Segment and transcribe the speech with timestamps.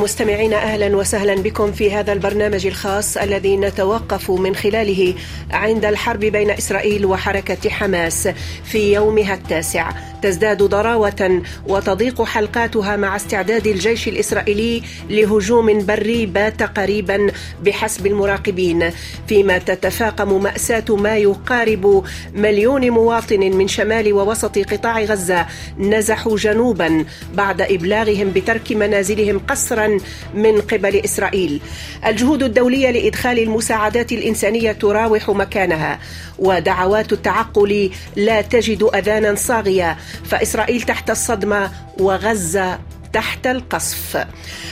[0.00, 5.14] مستمعينا أهلا وسهلا بكم في هذا البرنامج الخاص الذي نتوقف من خلاله
[5.50, 8.28] عند الحرب بين إسرائيل وحركة حماس
[8.64, 9.90] في يومها التاسع.
[10.22, 17.32] تزداد ضراوة وتضيق حلقاتها مع استعداد الجيش الإسرائيلي لهجوم بري بات قريبا
[17.62, 18.90] بحسب المراقبين.
[19.28, 22.04] فيما تتفاقم مأساة ما يقارب
[22.34, 25.46] مليون مواطن من شمال ووسط قطاع غزة
[25.78, 29.89] نزحوا جنوبا بعد إبلاغهم بترك منازلهم قسرا
[30.34, 31.60] من قبل إسرائيل.
[32.06, 35.98] الجهود الدولية لإدخال المساعدات الإنسانية تراوح مكانها
[36.38, 42.78] ودعوات التعقل لا تجد أذانا صاغية فإسرائيل تحت الصدمة وغزة
[43.12, 44.26] تحت القصف.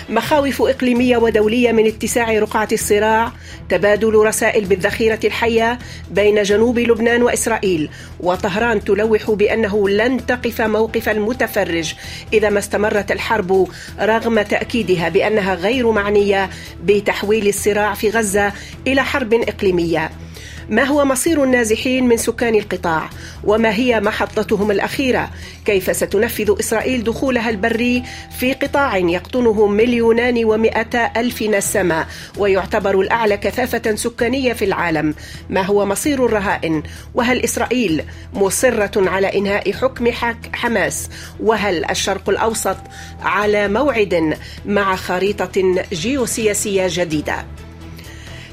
[0.09, 3.33] مخاوف إقليمية ودولية من اتساع رقعة الصراع
[3.69, 5.79] تبادل رسائل بالذخيرة الحية
[6.11, 11.95] بين جنوب لبنان وإسرائيل وطهران تلوح بأنه لن تقف موقف المتفرج
[12.33, 13.69] إذا ما استمرت الحرب
[14.01, 16.51] رغم تأكيدها بأنها غير معنية
[16.85, 18.53] بتحويل الصراع في غزة
[18.87, 20.11] إلى حرب إقليمية.
[20.69, 23.11] ما هو مصير النازحين من سكان القطاع؟
[23.45, 25.31] وما هي محطتهم الأخيرة؟
[25.65, 28.03] كيف ستنفذ إسرائيل دخولها البري
[28.39, 32.07] في قطاع يقطنه مليونان ومئتا ألف نسمة
[32.39, 35.15] ويعتبر الأعلى كثافة سكانية في العالم؟
[35.51, 36.83] ما هو مصير الرهائن؟
[37.15, 40.11] وهل إسرائيل مصرة على إنهاء حكم
[40.55, 41.11] حماس؟
[41.41, 42.77] وهل الشرق الأوسط
[43.23, 47.45] على موعد مع خريطة جيوسياسية جديدة؟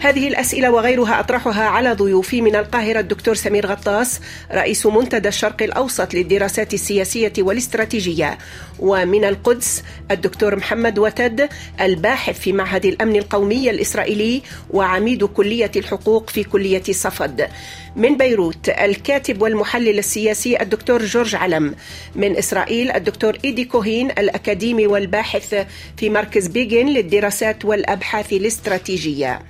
[0.05, 4.19] هذه الأسئلة وغيرها أطرحها على ضيوفي من القاهرة الدكتور سمير غطاس
[4.51, 8.37] رئيس منتدى الشرق الأوسط للدراسات السياسية والاستراتيجية
[8.79, 11.49] ومن القدس الدكتور محمد وتد
[11.81, 17.47] الباحث في معهد الأمن القومي الإسرائيلي وعميد كلية الحقوق في كلية صفد.
[17.95, 21.75] من بيروت الكاتب والمحلل السياسي الدكتور جورج علم.
[22.15, 25.65] من إسرائيل الدكتور إيدي كوهين الأكاديمي والباحث
[25.97, 29.41] في مركز بيجن للدراسات والأبحاث الاستراتيجية.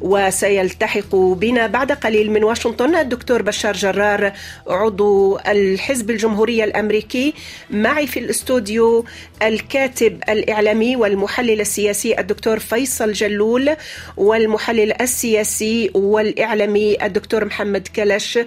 [0.00, 4.32] وسيلتحق بنا بعد قليل من واشنطن الدكتور بشار جرار
[4.66, 7.34] عضو الحزب الجمهوري الأمريكي.
[7.70, 9.04] معي في الاستوديو
[9.42, 13.76] الكاتب الإعلامي والمحلل السياسي الدكتور فيصل جلول
[14.16, 18.38] والمحلل السياسي والإعلامي الدكتور محمد كلش.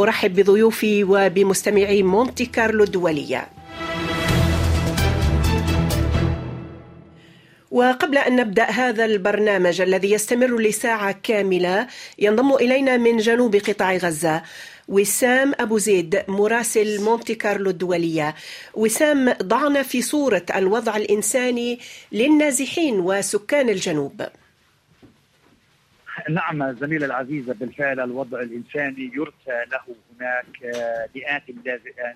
[0.00, 3.48] أرحب بضيوفي وبمستمعي مونتي كارلو الدولية.
[7.74, 11.86] وقبل أن نبدأ هذا البرنامج الذي يستمر لساعة كاملة
[12.18, 14.42] ينضم إلينا من جنوب قطاع غزة
[14.88, 18.34] وسام أبو زيد مراسل مونتي كارلو الدولية.
[18.74, 21.78] وسام ضعنا في صورة الوضع الإنساني
[22.12, 24.22] للنازحين وسكان الجنوب.
[26.28, 30.76] نعم زميلة العزيزة بالفعل الوضع الإنساني يرثى له هناك
[31.14, 31.42] مئات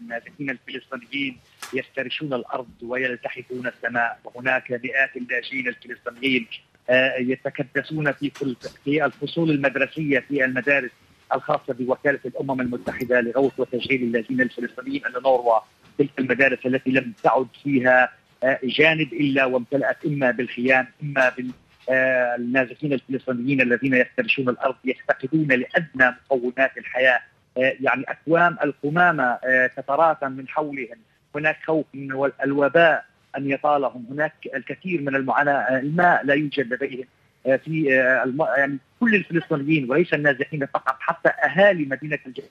[0.01, 1.39] النازحين الفلسطينيين
[1.75, 4.19] يفترشون الأرض ويلتحفون السماء.
[4.25, 6.47] وهناك مئات اللاجئين الفلسطينيين
[6.91, 8.31] آه، يتكدسون في
[8.85, 10.91] في الفصول المدرسية في المدارس
[11.35, 15.59] الخاصة بوكالة الأمم المتحدة لغوث وتشغيل اللاجئين الفلسطينيين النوروا
[15.99, 18.13] تلك المدارس التي لم تعد فيها
[18.43, 21.51] آه، جانب إلا وامتلأت إما بالخيام إما بال
[21.91, 27.21] آه، النازحين الفلسطينيين الذين يفترشون الأرض يفتقدون لأدنى مقومات الحياة.
[27.57, 29.39] يعني أكوام القمامة
[29.77, 30.99] تتراكم من حولهم
[31.35, 33.05] هناك خوف من الوباء
[33.37, 34.07] أن يطالهم.
[34.11, 35.79] هناك الكثير من المعاناة.
[35.79, 37.05] الماء لا يوجد لديهم.
[37.45, 37.85] في
[38.57, 42.45] يعني كل الفلسطينيين وليس النازحين فقط حتى أهالي مدينة الجيش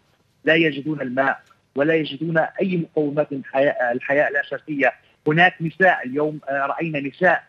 [0.46, 1.42] لا يجدون الماء
[1.76, 4.94] ولا يجدون أي مقومات الحياة الحياة الأساسية.
[5.28, 7.44] هناك نساء اليوم رأينا نساء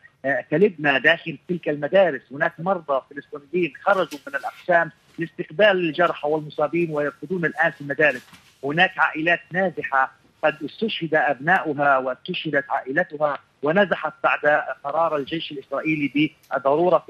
[0.50, 2.22] تلدنا داخل تلك المدارس.
[2.33, 8.27] هناك مرضى فلسطينيين خرجوا من الأقسام لاستقبال الجرحى والمصابين ويرقدون الآن في المدارس.
[8.65, 10.12] هناك عائلات نازحة
[10.43, 17.04] قد استشهد أبناؤها واستشهدت عائلتها ونزحت بعد قرار الجيش الإسرائيلي بضرورة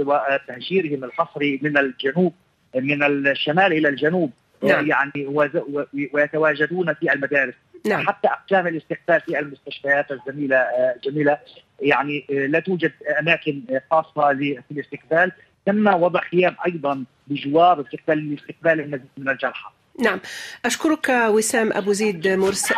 [0.49, 2.35] تهجيرهم الحصري من الجنوب
[2.75, 4.87] من الشمال إلى الجنوب نعم.
[4.87, 5.27] يعني
[6.13, 7.55] ويتواجدون في المدارس
[7.87, 8.07] نعم.
[8.07, 11.39] حتى أقسام الاستقبال في المستشفيات الزميله آه، جميلة
[11.81, 15.33] يعني لا توجد أماكن خاصة للاستقبال
[15.67, 20.21] تم وضع خيام أيضا بجوار استقبال لاستقبال المزيد من الجرحى نعم
[20.65, 22.29] أشكرك وسام أبو زيد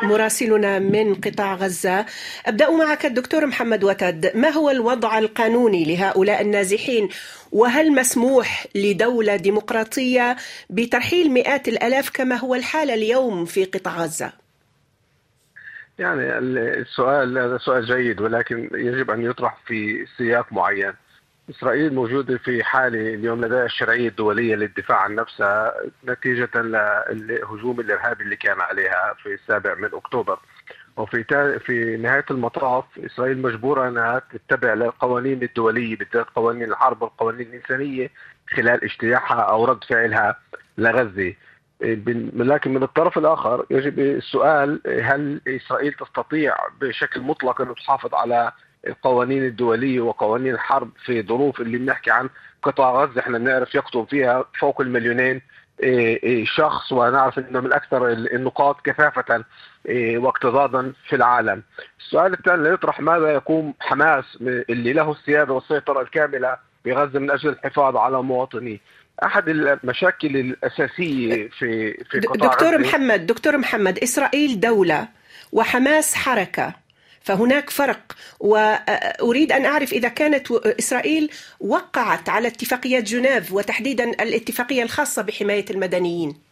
[0.02, 2.06] مراسلنا من قطاع غزة
[2.46, 7.08] أبدأ معك الدكتور محمد وتد ما هو الوضع القانوني لهؤلاء النازحين
[7.52, 10.36] وهل مسموح لدولة ديمقراطية
[10.70, 14.32] بترحيل مئات الألاف كما هو الحال اليوم في قطاع غزة؟
[15.98, 20.92] يعني السؤال هذا سؤال جيد ولكن يجب أن يطرح في سياق معين.
[21.50, 25.74] إسرائيل موجودة في حالة اليوم لديها الشرعيه الدوليه للدفاع عن نفسها
[26.08, 26.60] نتيجة
[27.10, 30.38] للهجوم الارهابي اللي كان عليها في السابع من أكتوبر.
[30.96, 31.24] وفي
[31.66, 38.10] في نهاية المطاف إسرائيل مجبورة إنها تتبع القوانين الدولية بالذات قوانين الحرب والقوانين الإنسانية
[38.56, 40.36] خلال اجتياحها أو رد فعلها
[40.78, 41.34] لغزة
[42.34, 48.52] لكن من الطرف الآخر يجب السؤال هل إسرائيل تستطيع بشكل مطلق أن تحافظ على
[48.86, 52.28] القوانين الدولية وقوانين الحرب في ظروف اللي بنحكي عن
[52.62, 55.40] قطاع غزة إحنا بنعرف يقطن فيها فوق المليونين
[55.82, 59.44] إيه، إيه، شخص ونعرف إنه من أكثر النقاط كثافة
[59.88, 61.62] إيه، واكتظاظا في العالم.
[62.00, 67.96] السؤال الثاني يطرح ماذا يقوم حماس اللي له السياده والسيطرة الكاملة بغزة من أجل الحفاظ
[67.96, 68.78] على مواطنيه.
[69.24, 75.08] أحد المشاكل الأساسية في في قطاع دكتور محمد دكتور محمد إسرائيل دولة
[75.52, 76.74] وحماس حركة
[77.20, 78.00] فهناك فرق.
[78.40, 81.30] وأريد أن أعرف إذا كانت إسرائيل
[81.60, 86.50] وقعت على اتفاقيه جنيف وتحديدا الاتفاقية الخاصة بحماية المدنيين.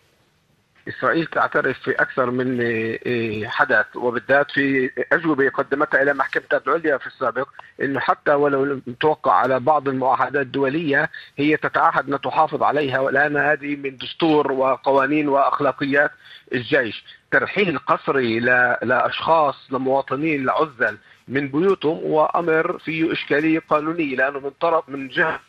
[0.89, 7.07] إسرائيل تعترف في أكثر من إيه، حدث وبالذات في أجوبة قدمتها إلى محكمة العليا في
[7.07, 7.49] السابق
[7.83, 13.77] إنه حتى ولو توقع على بعض المعاهدات الدولية هي تتعهد أن تحافظ عليها والان هذه
[13.77, 16.11] من دستور وقوانين وأخلاقيات
[16.53, 17.05] الجيش.
[17.31, 18.41] ترحيل قسري
[18.83, 20.99] لأشخاص لمواطنين لعزل
[21.29, 25.41] من بيوتهم هو أمر فيه اشكاليه قانونيه لأنه من طرف من جهة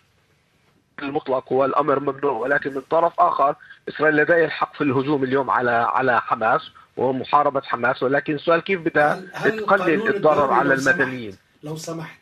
[1.04, 3.56] المطلق هو الامر ممنوع ولكن من طرف آخر
[3.90, 6.62] إسرائيل لديها الحق في الهجوم اليوم على على حماس
[6.98, 8.04] ومحاربة حماس.
[8.04, 11.34] ولكن السؤال كيف بدها تقلل الضرر على المدنيين.
[11.64, 12.20] لو سمحت.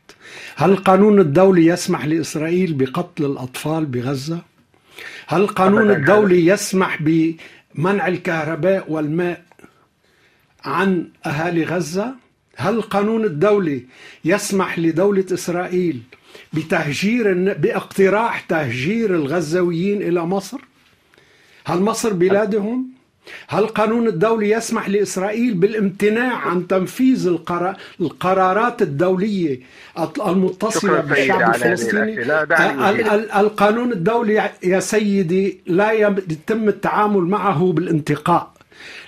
[0.56, 4.42] هل القانون الدولي يسمح لإسرائيل بقتل الأطفال بغزة؟
[5.27, 7.01] هل القانون الدولي يسمح
[7.78, 9.44] بمنع الكهرباء والماء
[10.66, 12.16] عن أهالي غزة؟
[12.56, 13.86] هل القانون الدولي
[14.26, 16.02] يسمح لدولة إسرائيل
[16.54, 20.58] بتهجير باقتراح تهجير الغزاويين إلى مصر؟
[21.66, 22.97] هل مصر بلادهم؟
[23.48, 27.28] هل القانون الدولي يسمح لإسرائيل بالامتناع عن تنفيذ
[28.02, 29.60] القرارات الدولية
[30.28, 32.22] المتصلة بالشعب الفلسطيني؟
[33.40, 38.56] القانون الدولي يا سيدي لا يتم التعامل معه بالانتقاء.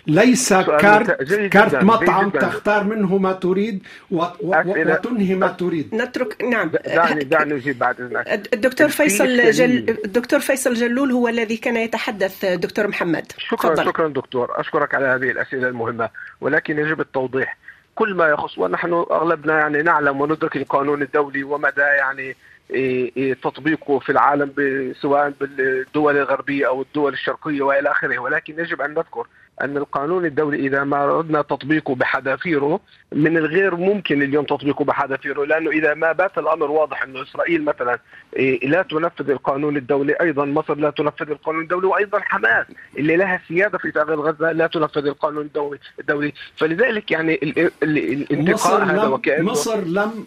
[0.09, 2.39] ليس كارت كارت مطعم جداً.
[2.39, 3.83] تختار منه ما تريد.
[4.11, 5.95] وتنهي ما تريد.
[5.95, 6.71] نترك نعم.
[6.85, 9.97] دعني دعني أجيب بعد اذنك الدكتور فيصل جل...
[10.05, 13.31] الدكتور فيصل جلول هو الذي كان يتحدث دكتور محمد.
[13.37, 13.85] شكرا فضل.
[13.85, 14.59] شكرا دكتور.
[14.59, 16.09] أشكرك على هذه الأسئلة المهمة
[16.41, 17.57] ولكن يجب التوضيح.
[17.95, 22.35] كل ما يخص ونحن أغلبنا يعني نعلم وندرك القانون الدولي ومدى يعني
[22.71, 24.53] إيه، إيه، تطبيقه في العالم
[25.01, 28.19] سواء بالدول الغربية أو الدول الشرقية وإلى آخره.
[28.19, 29.27] ولكن يجب أن نذكر
[29.61, 32.79] أن القانون الدولي إذا ما اردنا تطبيقه بحذافيره
[33.11, 37.99] من الغير ممكن اليوم تطبيقه بحذافيره لأنه إذا ما بات الأمر واضح انه إسرائيل مثلا
[38.35, 42.65] إيه، لا تنفذ القانون الدولي أيضا مصر لا تنفذ القانون الدولي وأيضا حماس
[42.97, 47.39] اللي لها سيادة في تغيير غزة لا تنفذ القانون الدولي الدولي فلذلك يعني
[47.83, 50.25] الانتقال هذا وكأنه مصر لم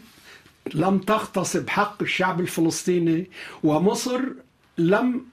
[0.74, 3.30] لم تغتصب حق الشعب الفلسطيني
[3.64, 4.20] ومصر
[4.78, 5.31] لم.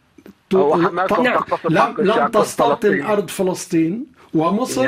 [0.54, 4.88] لم, لم تستوطن أرض فلسطين ومصر.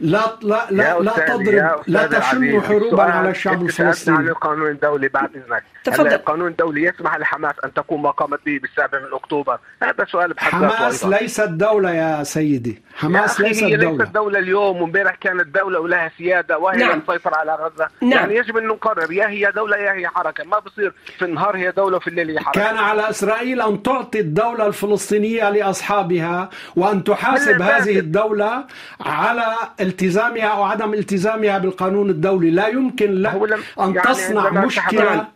[0.00, 5.30] لا لا لا لا تضرب لا تشن حروبا على الشعب الفلسطيني عن القانون الدولي بعد
[5.36, 5.64] إذنك.
[5.84, 6.12] تفضل.
[6.12, 9.58] القانون الدولي يسمح لحماس أن تقوم ما قامت به بالسابع من أكتوبر.
[9.82, 12.82] هذا سؤال بحد حماس ليست دولة يا سيدي.
[12.94, 14.38] حماس يا ليست هي دوله ليست دولة.
[14.38, 17.00] اليوم وامبارح كانت دولة ولها سيادة وهي نعم.
[17.00, 17.88] تسيطر على غزة.
[18.02, 18.12] نعم.
[18.12, 20.44] يعني يجب أن نقرر يا هي دولة يا هي حركة.
[20.44, 22.60] ما بصير في النهار هي دولة وفي الليل هي حركة.
[22.60, 28.64] كان على إسرائيل أن تعطي الدولة الفلسطينية لأصحابها وأن تحاسب هذه الدولة
[29.00, 32.50] على التزامها أو عدم التزامها بالقانون الدولي.
[32.50, 33.34] لا يمكن لك
[33.80, 35.26] أن يعني تصنع مشكلة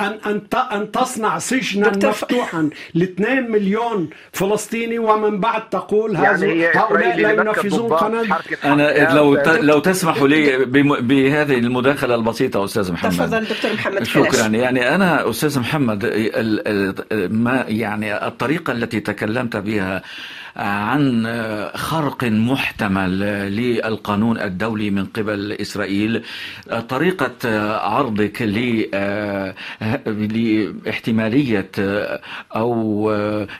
[0.00, 0.40] ان أن
[0.72, 2.70] أن تصنع سجنا مفتوحا.
[2.94, 8.28] ل 2 مليون فلسطيني ومن بعد تقول يعني هؤلاء لا ينفذون قانون
[8.64, 10.64] أنا لو لو تسمحوا لي
[11.00, 13.10] بهذه المداخلة البسيطة أستاذ محمد.
[13.12, 14.46] تفضل دكتور محمد شكرا.
[14.46, 16.04] يعني أنا أستاذ محمد
[17.30, 20.02] ما يعني الطريقة التي تكلمت بها
[20.56, 21.26] عن
[21.74, 23.20] خرق محتمل
[23.56, 26.22] للقانون الدولي من قبل إسرائيل.
[26.88, 27.36] طريقة
[27.78, 28.42] عرضك
[30.86, 31.70] لاحتمالية
[32.56, 32.72] أو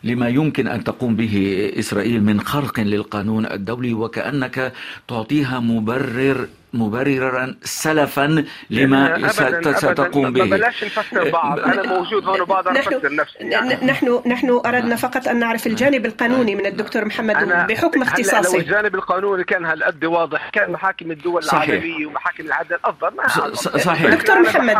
[0.04, 1.34] لما يمكن أن تقوم به
[1.78, 4.72] إسرائيل من خرق للقانون الدولي وكأنك
[5.08, 9.28] تعطيها مبرر مبررا سلفا لما
[9.72, 10.44] ستقوم به.
[10.44, 13.38] بلاش نفسر بعض أنا موجود هون وبقدر افسر نفسي.
[13.38, 13.86] يعني.
[13.86, 17.36] نحن نحن أردنا فقط أن نعرف الجانب القانوني من الدكتور محمد
[17.68, 21.68] بحكم اختصاصه لو الجانب القانوني كان هالقد واضح كان محاكم الدول صحيح.
[21.68, 24.14] العالمية ومحاكم العدل أفضل ما صحيح.
[24.14, 24.76] دكتور محمد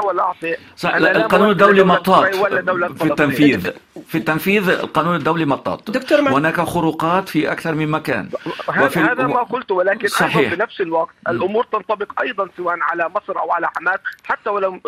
[0.76, 0.96] صحيح.
[0.96, 2.34] القانون الدولي مطاط.
[2.96, 3.70] في التنفيذ.
[4.06, 5.90] في التنفيذ القانون الدولي مطاط.
[5.90, 8.28] دكتور هناك خروقات في أكثر من مكان.
[8.96, 10.50] هذا ما قلته ولكن صحيح.
[10.50, 13.98] في نفس الوقت الأمور تنطبق أيضا سواء على مصر أو على حماس.
[14.24, 14.80] حتى ولو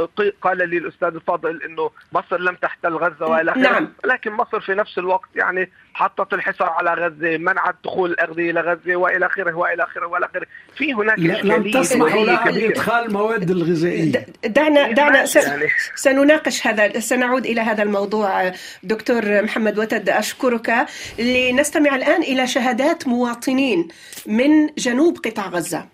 [0.42, 3.92] قال لي الأستاذ الفاضل إنه مصر لم تحتل غزة والى اخره نعم.
[4.04, 8.96] لكن مصر في نفس الوقت يعني حطت الحصار على غزة منعت دخول الأغذية إلى غزة
[8.96, 10.46] وإلى آخره وإلى آخره وإلى آخره.
[10.76, 14.26] في هناك لم تسمح لها بادخال مواد الغذائية.
[14.44, 15.68] دعنا دعنا يعني.
[15.94, 18.52] سنناقش هذا سنعود إلى هذا الموضوع.
[18.82, 20.86] دكتور محمد وتد أشكرك.
[21.18, 23.88] لنستمع الآن إلى شهادات مواطنين
[24.26, 25.93] من جنوب قطاع غزة.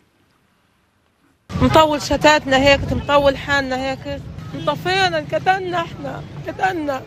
[1.62, 4.20] مطول شتاتنا هيك مطول حالنا هيك.
[4.54, 7.02] انطفينا انكتلنا إحنا انكتلنا.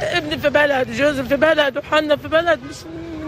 [0.00, 2.76] ابني في بلد جوزي في بلد وحنا في بلد مش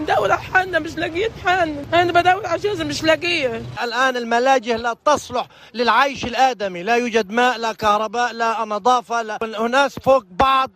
[0.05, 2.01] ندور على حالنا مش لاقيين حالنا.
[2.01, 3.61] أنا بدور على جوزي مش لاقيه.
[3.83, 6.83] الآن الملاجئ لا تصلح للعيش الآدمي.
[6.83, 9.37] لا يوجد ماء لا كهرباء لا نظافه لا.
[9.43, 10.71] الناس فوق بعض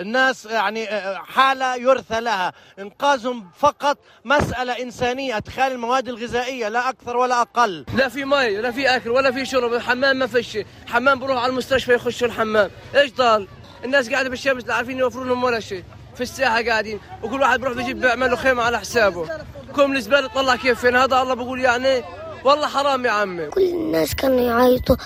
[0.00, 2.52] الناس يعني حالة يرثى لها.
[2.78, 7.84] انقاذهم فقط مسألة إنسانية أدخال المواد الغذائية لا أكثر ولا أقل.
[7.94, 9.72] لا في مي لا في آكل ولا في شرب.
[9.72, 10.58] الحمام ما فيش.
[10.86, 12.70] حمام بروح على المستشفى يخشوا الحمام.
[12.94, 13.48] إيش ضال؟
[13.84, 15.84] الناس قاعدة بالشمس لا عارفين يوفروا لهم ولا شيء.
[16.26, 19.28] في الساحة قاعدين وكل واحد بيروح بيجيب بيعمل خيمة على حسابه.
[19.76, 22.02] كم الزباله طلع كيف فين؟ هذا الله بقول يعني
[22.44, 23.46] والله حرام يا عمي.
[23.46, 24.96] كل الناس كانوا يعيطوا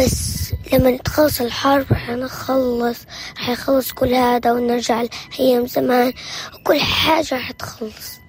[0.00, 2.98] بس لما تخلص الحرب رح نخلص
[3.38, 5.02] رح يخلص كل هذا ونرجع
[5.38, 6.12] لأيام زمان
[6.54, 8.19] وكل حاجة رح تخلص.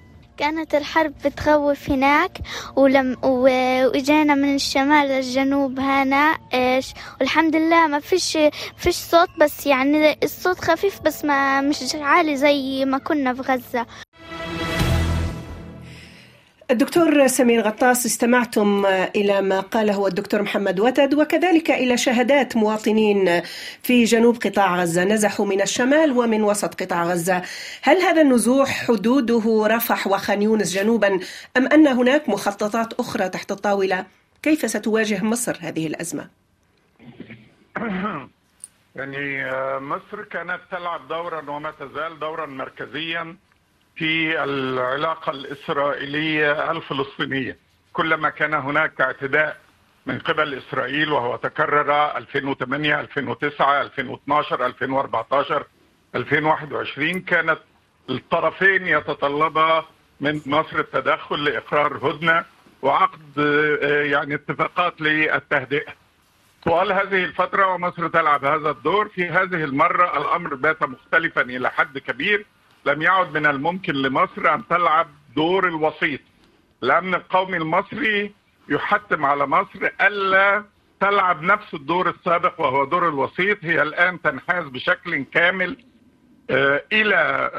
[0.42, 2.38] كانت الحرب بتخوف هناك
[2.76, 8.38] ولم واجينا من الشمال للجنوب هنا إيش والحمد لله ما فيش
[8.76, 13.86] فيش صوت بس يعني الصوت خفيف بس ما مش عالي زي ما كنا في غزة.
[16.70, 23.42] الدكتور سمير غطاس استمعتم إلى ما قاله الدكتور محمد وتد وكذلك إلى شهادات مواطنين
[23.82, 25.04] في جنوب قطاع غزة.
[25.04, 27.42] نزحوا من الشمال ومن وسط قطاع غزة.
[27.82, 31.20] هل هذا النزوح حدوده رفح وخان يونس جنوبا
[31.56, 34.06] أم أن هناك مخططات أخرى تحت الطاولة؟
[34.42, 36.28] كيف ستواجه مصر هذه الأزمة؟
[38.96, 39.50] يعني
[39.80, 43.36] مصر كانت تلعب دورا وما تزال دورا مركزيا.
[43.96, 47.56] في العلاقة الإسرائيلية الفلسطينية.
[47.92, 49.56] كلما كان هناك اعتداء
[50.06, 55.66] من قبل إسرائيل وهو تكرر 2008 2009 2012 2014
[56.14, 57.58] 2021 كانت
[58.10, 59.84] الطرفين يتطلبا
[60.20, 62.44] من مصر التدخل لإقرار هدنة
[62.82, 63.36] وعقد
[64.10, 65.92] يعني اتفاقات للتهدئة.
[66.64, 69.08] طوال هذه الفترة ومصر تلعب هذا الدور.
[69.08, 72.46] في هذه المرة الأمر بات مختلفا إلى حد كبير.
[72.86, 76.20] لم يعد من الممكن لمصر أن تلعب دور الوسيط
[76.82, 78.32] الامن القومي المصري
[78.68, 80.64] يحتم على مصر ألا
[81.00, 85.76] تلعب نفس الدور السابق وهو دور الوسيط هي الآن تنحاز بشكل كامل
[86.92, 87.50] إلى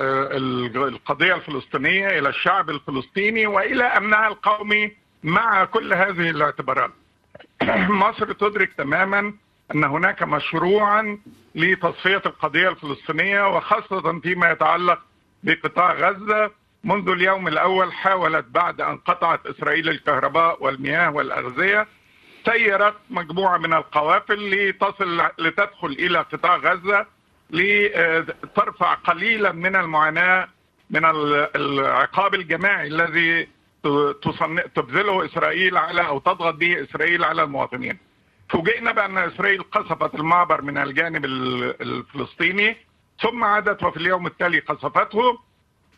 [0.75, 4.91] القضية الفلسطينية إلى الشعب الفلسطيني وإلى أمنها القومي
[5.23, 6.91] مع كل هذه الاعتبارات.
[7.89, 9.33] مصر تدرك تماما
[9.75, 11.17] أن هناك مشروعا
[11.55, 14.99] لتصفية القضية الفلسطينية وخاصة فيما يتعلق
[15.43, 16.51] بقطاع غزة
[16.83, 21.87] منذ اليوم الأول حاولت بعد أن قطعت إسرائيل الكهرباء والمياه والأغذية
[22.45, 27.05] سيرت مجموعة من القوافل لتصل لتدخل إلى قطاع غزة
[27.51, 30.47] لترفع قليلا من المعاناة
[30.89, 31.05] من
[31.55, 33.47] العقاب الجماعي الذي
[34.75, 37.97] تبذله إسرائيل على أو تضغط به إسرائيل على المواطنين.
[38.49, 42.77] فوجئنا بأن إسرائيل قصفت المعبر من الجانب الفلسطيني
[43.23, 45.39] ثم عادت وفي اليوم التالي قصفته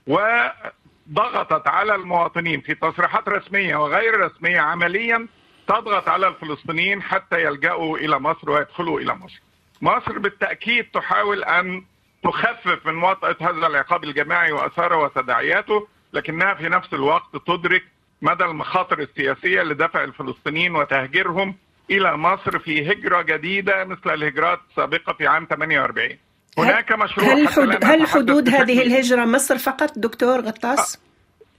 [0.07, 5.27] وضغطت على المواطنين في تصريحات رسمية وغير رسمية عمليا
[5.67, 9.41] تضغط على الفلسطينيين حتى يلجأوا إلى مصر ويدخلوا إلى مصر.
[9.81, 11.83] مصر بالتأكيد تحاول أن
[12.23, 17.83] تخفف من وطأة هذا العقاب الجماعي وأثاره وتداعياته لكنها في نفس الوقت تدرك
[18.21, 21.55] مدى المخاطر السياسية لدفع الفلسطينيين وتهجيرهم
[21.91, 26.17] إلى مصر في هجرة جديدة مثل الهجرات السابقة في عام 48.
[26.57, 27.85] هناك مشروع هل, حد...
[27.85, 30.99] هل حدود هذه الهجرة مصر فقط دكتور غطاس؟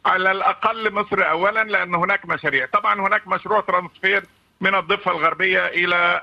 [0.07, 2.67] على الأقل مصر أولا لأن هناك مشاريع.
[2.67, 4.25] طبعا هناك مشروع ترانسفير
[4.61, 6.21] من الضفة الغربية إلى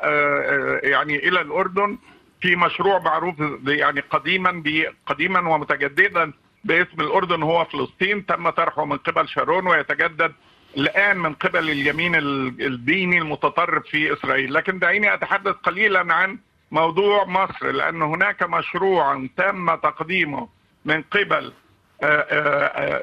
[0.84, 1.98] يعني إلى الأردن
[2.42, 3.36] في مشروع معروف
[3.68, 4.64] يعني قديما
[5.06, 8.26] قديما ومتجددا باسم الأردن هو فلسطين.
[8.26, 10.34] تم طرحه من قبل شارون ويتجدد
[10.78, 14.54] الآن من قبل اليمين الديني المتطرف في إسرائيل.
[14.54, 16.40] لكن دعيني أتحدث قليلا عن
[16.74, 20.50] موضوع مصر لأن هناك مشروع تم تقديمه
[20.86, 21.54] من قبل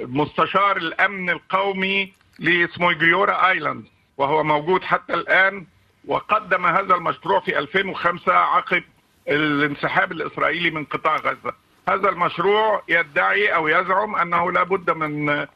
[0.00, 3.84] مستشار الأمن القومي لاسمه جيورا آيلاند
[4.16, 5.66] وهو موجود حتى الآن
[6.06, 8.82] وقدم هذا المشروع في 2005 عقب
[9.28, 11.52] الانسحاب الإسرائيلي من قطاع غزة.
[11.88, 15.46] هذا المشروع يدعي أو يزعم أنه لا بد من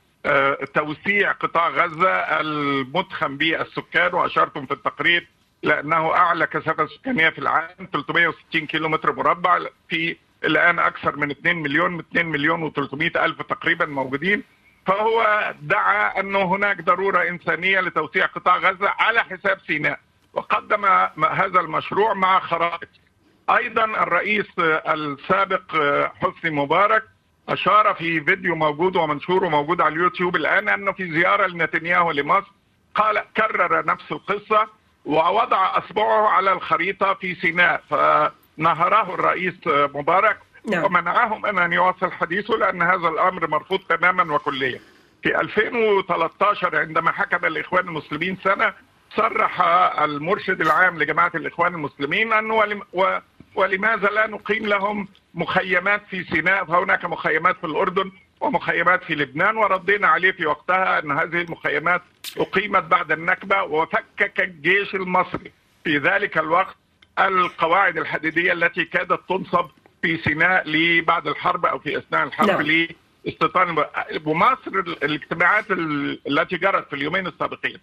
[0.75, 5.29] توسيع قطاع غزة المدخم بالسكان وأشرتم في التقرير
[5.65, 9.59] لأنه أعلى كثافة سكانية في العالم 360 كيلو متر مربع.
[9.89, 14.43] في الآن أكثر من 2 مليون 2 مليون و300 ألف تقريبا موجودين.
[14.87, 20.01] فهو دعا أنه هناك ضرورة إنسانية لتوسيع قطاع غزة على حساب سيناء
[20.33, 20.85] وقدم
[21.25, 22.89] هذا المشروع مع خرائط.
[23.51, 25.63] أيضا الرئيس السابق
[26.15, 27.03] حسني مبارك
[27.49, 32.51] أشار في فيديو موجود ومنشور وموجود على اليوتيوب الآن أنه في زيارة لنتنياهو لمصر
[32.95, 34.69] قال كرر نفس القصة
[35.05, 40.39] ووضع أصبعه على الخريطة في سيناء فنهره الرئيس مبارك
[40.71, 40.85] نعم.
[40.85, 44.81] ومنعه من أن يواصل حديثه لأن هذا الأمر مرفوض تماما وكليا
[45.23, 48.73] في 2013 عندما حكم الإخوان المسلمين سنة
[49.17, 49.61] صرح
[50.03, 53.19] المرشد العام لجماعة الإخوان المسلمين أنه ولم و
[53.55, 58.11] ولماذا لا نقيم لهم مخيمات في سيناء فهناك مخيمات في الأردن
[58.45, 62.03] ومخيمات في لبنان وردينا عليه في وقتها أن هذه المخيمات
[62.39, 65.53] أقيمت بعد النكبة وفكك الجيش المصري.
[65.85, 66.77] في ذلك الوقت
[67.19, 69.71] القواعد الحديدية التي كادت تنصب
[70.03, 70.65] في سيناء
[71.01, 72.89] بعد الحرب أو في أثناء الحرب لا.
[73.25, 73.85] لاستيطان
[74.25, 74.71] ومصر
[75.03, 77.79] الاجتماعات التي جرت في اليومين السابقين.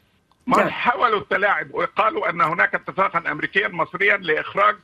[0.48, 4.75] مصر حاولوا التلاعب؟ وقالوا أن هناك اتفاقا أمريكيا مصريا لإخراج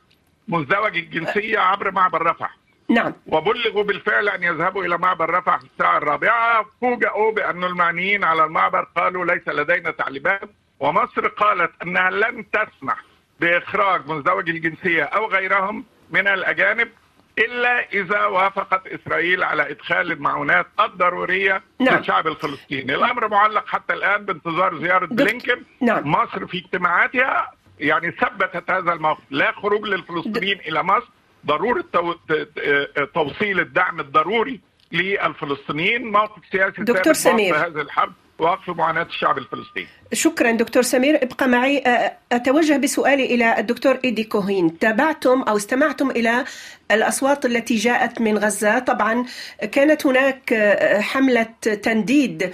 [0.48, 2.56] مزدوج الجنسية عبر معبر رفح.
[2.90, 3.12] نعم.
[3.26, 6.66] وبلغوا بالفعل أن يذهبوا إلى معبر رفح في الساعة الرابعة.
[6.80, 10.50] فوجئوا بأن المعنيين على المعبر قالوا ليس لدينا تعليمات.
[10.80, 13.04] ومصر قالت أنها لن تسمح
[13.40, 16.88] بإخراج مزدوج الجنسية أو غيرهم من الأجانب
[17.38, 21.98] إلا إذا وافقت إسرائيل على إدخال المعونات الضرورية نعم.
[21.98, 25.62] للشعب الفلسطيني الأمر معلق حتى الآن بانتظار زيارة بلينكن.
[25.80, 26.10] نعم.
[26.10, 29.22] مصر في اجتماعاتها يعني ثبتت هذا الموقف.
[29.30, 31.08] لا خروج للفلسطينيين إلى مصر
[31.46, 32.14] ضرورة تو...
[33.14, 34.60] توصيل الدعم الضروري
[34.92, 36.12] للفلسطينيين.
[36.12, 37.56] موقف سياسي دكتور سمير.
[37.56, 39.88] هذه الحرب ووقف معاناة الشعب الفلسطيني.
[40.12, 41.22] شكرا دكتور سمير.
[41.22, 41.82] ابقى معي.
[42.32, 44.78] أتوجه بسؤالي إلى الدكتور إيدي كوهين.
[44.78, 46.44] تابعتم أو استمعتم إلى
[46.90, 48.78] الأصوات التي جاءت من غزة.
[48.78, 49.24] طبعا
[49.72, 50.54] كانت هناك
[51.00, 51.46] حملة
[51.82, 52.50] تنديد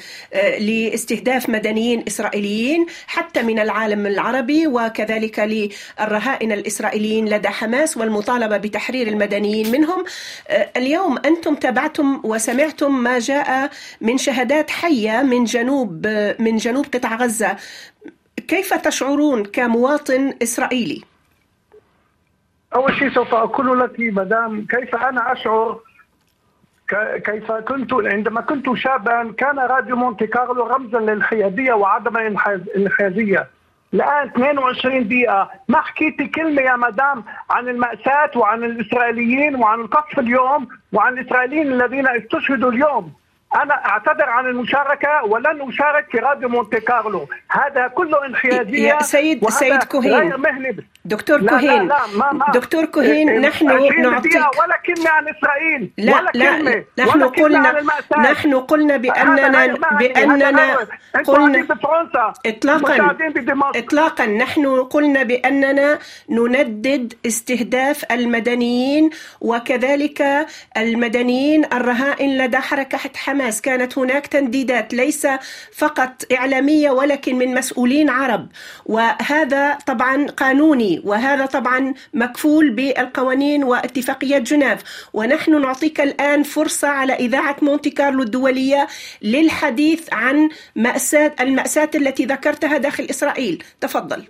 [0.59, 9.73] لاستهداف مدنيين إسرائيليين حتى من العالم العربي وكذلك للرهائن الإسرائيليين لدى حماس والمطالبة بتحرير المدنيين
[9.73, 10.05] منهم.
[10.77, 13.71] اليوم أنتم تابعتم وسمعتم ما جاء
[14.01, 16.07] من شهادات حية من جنوب
[16.39, 17.57] من جنوب قطاع غزة.
[18.49, 21.14] كيف تشعرون كمواطن إسرائيلي؟
[22.75, 25.79] أول شيء سوف أقول لك مدام كيف أنا أشعر؟
[27.25, 33.49] كيف كنت عندما كنت شابا كان راديو مونتي كارلو رمزا للحيادية وعدم الانحيازية
[33.95, 35.51] الآن 22 دقيقة.
[35.69, 42.09] ما حكيتي كلمة يا مدام عن المأساة وعن الإسرائيليين وعن القصف اليوم وعن الإسرائيليين الذين
[42.09, 43.13] استشهدوا اليوم؟
[43.55, 47.29] أنا أعتذر عن المشاركة ولن أشارك في راديو مونتي كارلو.
[47.51, 50.33] هذا كله انحيازية يا سيد سيد كوهين.
[51.05, 53.67] دكتور لا كوهين لا لا ما ما دكتور كوهين نحن
[54.03, 55.91] نعطيك ولا كلمه عن إسرائيل.
[55.99, 57.83] لا ولا لا كلمة نحن ولا قلنا
[58.19, 60.77] نحن قلنا باننا باننا
[61.27, 61.67] قلنا
[62.47, 63.17] اطلاقا.
[63.77, 64.27] اطلاقا.
[64.27, 65.99] نحن قلنا بأننا
[66.31, 75.27] نندد استهداف المدنيين وكذلك المدنيين الرهائن لدى حركة حماس حماس كانت هناك تنديدات ليس
[75.73, 78.49] فقط إعلامية ولكن من مسؤولين عرب.
[78.87, 85.09] وهذا طبعا قانوني وهذا طبعا مكفول بالقوانين واتفاقيات جنيف.
[85.13, 88.89] ونحن نعطيك الآن فرصة على إذاعة مونتي كارلو الدولية
[89.23, 93.65] للحديث عن مأساة المأساة التي ذكرتها داخل إسرائيل.
[93.81, 94.25] تفضل.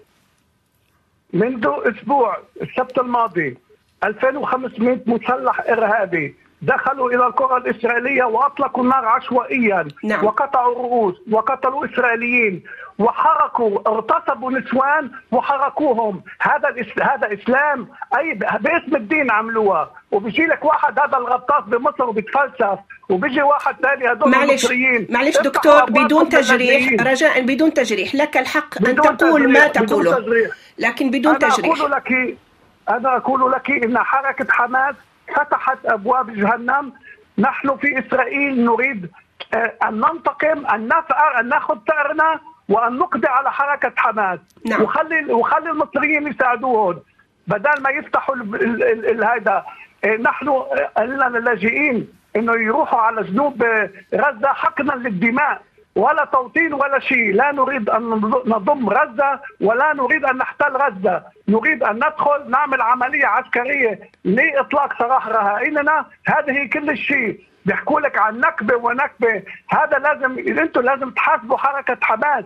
[1.33, 3.57] منذ أسبوع السبت الماضي
[4.05, 10.25] 2500 مسلح إرهابي دخلوا إلى القرى الإسرائيلية وأطلقوا النار عشوائيا نعم.
[10.25, 12.63] وقطعوا الرؤوس وقتلوا إسرائيليين
[12.99, 16.23] وحركوا اغتصبوا نسوان وحركوهم.
[16.41, 16.69] هذا
[17.03, 17.89] هذا إسلام.
[18.19, 19.91] أي باسم الدين عملوها.
[20.11, 22.79] وبيجي لك واحد هذا الغطاس بمصر وبيتفلسف.
[23.09, 25.07] وبيجي واحد ثاني هدول معلش المصريين.
[25.11, 28.15] معلش دكتور بدون تجريح رجاء بدون تجريح.
[28.15, 30.19] لك الحق أن تقول ما تقوله.
[30.79, 31.79] لكن بدون أنا تجريح.
[31.79, 32.37] أقول لك
[32.89, 34.95] أنا أقول لك إن حركة حماس
[35.37, 36.93] فتحت أبواب جهنم.
[37.39, 39.11] نحن في إسرائيل نريد
[39.55, 44.39] أن ننتقم أن نفعل أن نأخذ ثأرنا وأن نقضي على حركة حماس.
[44.67, 44.83] نعم.
[44.83, 47.01] وخلي وخلي المصريين يساعدوهم
[47.47, 48.37] بدل ما يفتحوا
[49.25, 49.65] هذا
[50.21, 50.63] نحن
[50.99, 53.63] لنا اللاجئين إنه يروحوا على جنوب
[54.15, 55.63] غزة حقنا للدماء.
[55.97, 57.35] ولا توطين ولا شيء.
[57.35, 58.11] لا نريد أن
[58.47, 61.23] نضم غزة ولا نريد أن نحتل غزة.
[61.49, 66.07] نريد أن ندخل نعمل عملية عسكرية لإطلاق سراح رهائننا.
[66.27, 67.41] هذه كل الشيء.
[67.67, 69.43] بيحكوا لك عن نكبة ونكبة.
[69.71, 72.45] هذا لازم أنتم لازم تحاسبوا حركة حماس.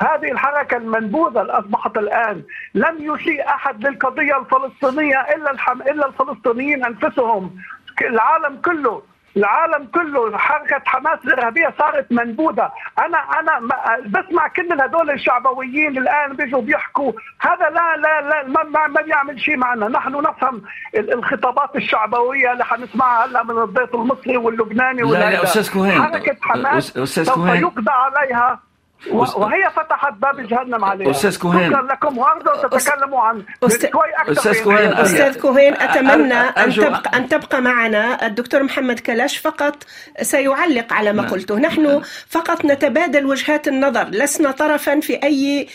[0.00, 2.42] هذه الحركة المنبوذة اللي أصبحت الآن.
[2.74, 5.82] لم يسيء أحد للقضية الفلسطينية إلا الحم...
[5.82, 7.56] إلا الفلسطينيين أنفسهم.
[8.00, 9.02] العالم كله.
[9.36, 12.70] العالم كله حركة حماس الإرهابية صارت منبوذة.
[12.98, 13.60] أنا أنا
[14.06, 17.12] بسمع كل هدول الشعبويين الآن بيجوا بيحكوا.
[17.40, 19.88] هذا لا لا لا ما, ما بيعمل شيء معنا.
[19.88, 20.62] نحن نفهم
[20.94, 26.02] الخطابات الشعبوية اللي حنسمعها هلا من الضيف المصري واللبناني لا لا أستاذ كوهين.
[26.02, 28.69] حركة حماس سوف يقضى عليها.
[29.12, 31.10] وهي فتحت باب جهنم عليها.
[31.10, 36.72] أستاذ كوهين شكرا لكم وارجو تتكلموا عن شوي أكثر أستاذ كوهين أستاذ كوهين أتمنى أن
[36.72, 38.26] تبقى أن تبقى معنا.
[38.26, 39.84] الدكتور محمد كلاش فقط
[40.22, 41.58] سيعلق على ما قلته.
[41.58, 44.04] نحن فقط نتبادل وجهات النظر.
[44.04, 45.66] لسنا طرفا في أي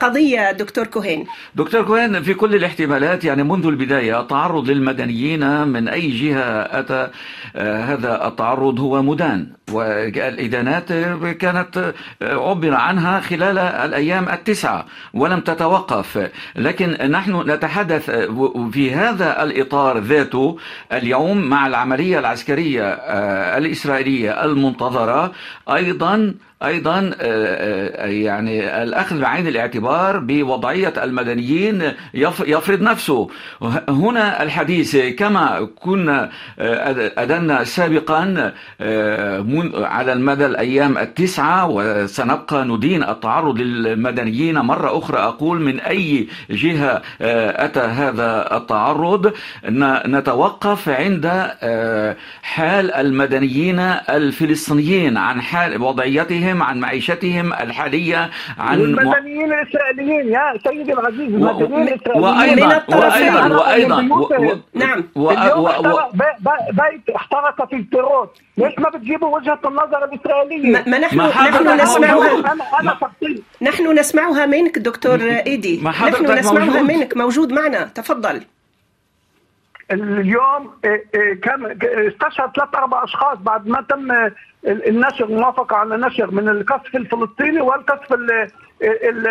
[0.00, 6.10] قضية دكتور كوهين دكتور كوهين في كل الاحتمالات يعني منذ البداية تعرض للمدنيين من أي
[6.10, 7.08] جهة أتى
[7.56, 9.46] هذا التعرض هو مدان.
[9.72, 10.92] والإدانات
[11.40, 16.30] كانت عبر عبر عنها خلال الأيام التسعة ولم تتوقف.
[16.56, 18.10] لكن نحن نتحدث
[18.72, 20.58] في هذا الإطار ذاته
[20.92, 22.92] اليوم مع العملية العسكرية
[23.58, 25.32] الإسرائيلية المنتظرة
[25.68, 27.10] أيضا أيضا
[28.04, 31.92] يعني الأخذ بعين الاعتبار بوضعية المدنيين
[32.46, 33.28] يفرض نفسه.
[33.88, 36.30] هنا الحديث كما كنا
[37.18, 38.52] أدنا سابقا
[39.74, 44.58] على المدى الأيام التسعة وسنبقى ندين التعرض للمدنيين.
[44.58, 49.32] مرة أخرى أقول من أي جهة أتى هذا التعرض.
[50.06, 51.26] نتوقف عند
[52.42, 60.92] حال المدنيين الفلسطينيين عن حال وضعيتهم معيشتهم عن معيشتهم الحالية عن المدنيين الإسرائيليين يا سيدي
[60.92, 62.72] العزيز المدنيين الإسرائيليين.
[62.72, 64.02] وأيضا وأيضا وأيضا
[64.74, 65.04] نعم.
[66.72, 72.54] بيت احترق في التيروت ليش ما بتجيبوا وجهة النظر الإسرائيلية؟ ما نحن نحن نسمعها.
[73.62, 75.80] نحن نسمعها منك دكتور إيدي.
[75.84, 77.16] نحن نسمعها منك.
[77.16, 77.84] موجود معنا.
[77.84, 78.40] تفضل.
[79.92, 80.70] اليوم
[81.42, 81.78] كان
[82.08, 84.08] استشهد ثلاث أربع أشخاص بعد ما تم
[84.66, 88.18] النشر موافقه على نشر من القصف الفلسطيني والقصف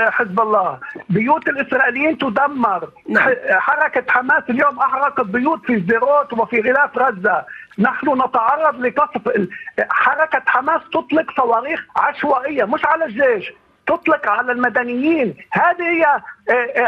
[0.10, 0.80] حزب الله.
[1.10, 2.90] بيوت الإسرائيليين تدمر.
[3.10, 3.34] نعم.
[3.50, 7.46] حركة حماس اليوم أحرقت بيوت في سديروت وفي غلاف غزة.
[7.80, 9.48] نحن نتعرض لقصف
[9.90, 13.54] حركة حماس تطلق صواريخ عشوائية مش على الجيش
[13.88, 15.36] تطلق على المدنيين.
[15.52, 16.22] هذه هي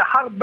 [0.00, 0.42] حرب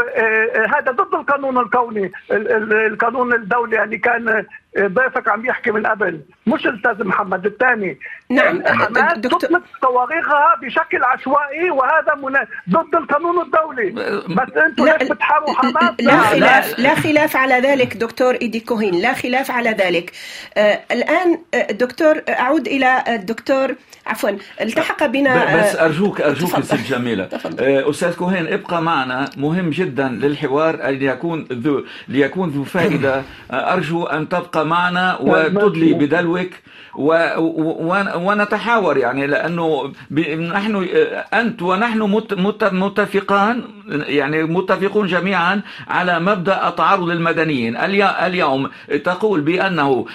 [0.76, 4.46] هذا ضد القانون الكوني القانون الدولي اللي كان
[4.80, 6.22] ضيفك عم يحكي من قبل.
[6.48, 8.00] مش الأستاذ محمد الثاني.
[8.30, 12.48] نعم حماس تطلق صواريخها بشكل عشوائي وهذا منا...
[12.70, 13.90] ضد القانون الدولي.
[14.36, 16.96] بس أنتم ليش بتحاربوا حماس؟ لا خلاف لا.
[16.96, 20.12] خلاف على ذلك دكتور إيدي كوهين لا خلاف على ذلك.
[20.58, 21.40] آه الآن
[21.72, 23.76] دكتور أعود إلى الدكتور
[24.08, 24.30] عفوا
[24.62, 27.30] التحق بنا بس ارجوك أرجوك ست جميلة.
[27.90, 29.30] أستاذ كوهين ابقى معنا.
[29.38, 33.24] مهم جدا للحوار أن يكون ذو ليكون ذو فائدة.
[33.74, 36.50] أرجو أن تبقى معنا وتدلي بدلوك
[36.96, 37.08] و...
[37.38, 38.15] و...
[38.16, 40.20] ونتحاور يعني لأنه ب...
[40.30, 40.88] نحن
[41.34, 42.34] أنت ونحن مت...
[42.34, 42.64] مت...
[42.64, 47.78] متفقان يعني متفقون جميعا على مبدأ التعرض للمدنيين.
[47.78, 48.28] الي...
[48.28, 48.70] اليوم
[49.04, 50.06] تقول بأنه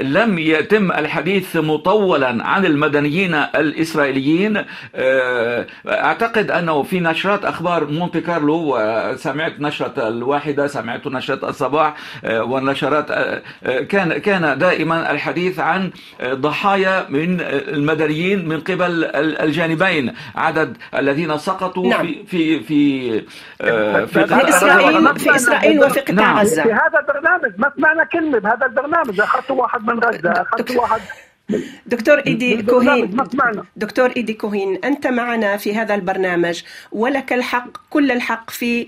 [0.00, 4.64] لم يتم الحديث مطولا عن المدنيين الإسرائيليين.
[5.88, 13.06] أعتقد أنه في نشرات أخبار مونتي كارلو وسمعت نشرة الواحدة سمعت نشرة الصباح والنشرات
[13.88, 15.90] كان كان دائما الحديث عن
[16.24, 22.06] ضحايا من المدنيين من قبل الجانبين عدد الذين سقطوا نعم.
[22.06, 23.20] في في في
[24.06, 26.38] في, في اسرائيل في إسرائيل وفي قطاع نعم.
[26.38, 26.62] غزة.
[26.62, 29.20] في هذا البرنامج ما سمعنا كلمة بهذا البرنامج.
[29.20, 31.00] أخذت واحد من غزة أخذت واحد
[31.86, 33.16] دكتور إيدي كوهين
[33.76, 38.86] دكتور إيدي كوهين أنت معنا في هذا البرنامج ولك الحق كل الحق في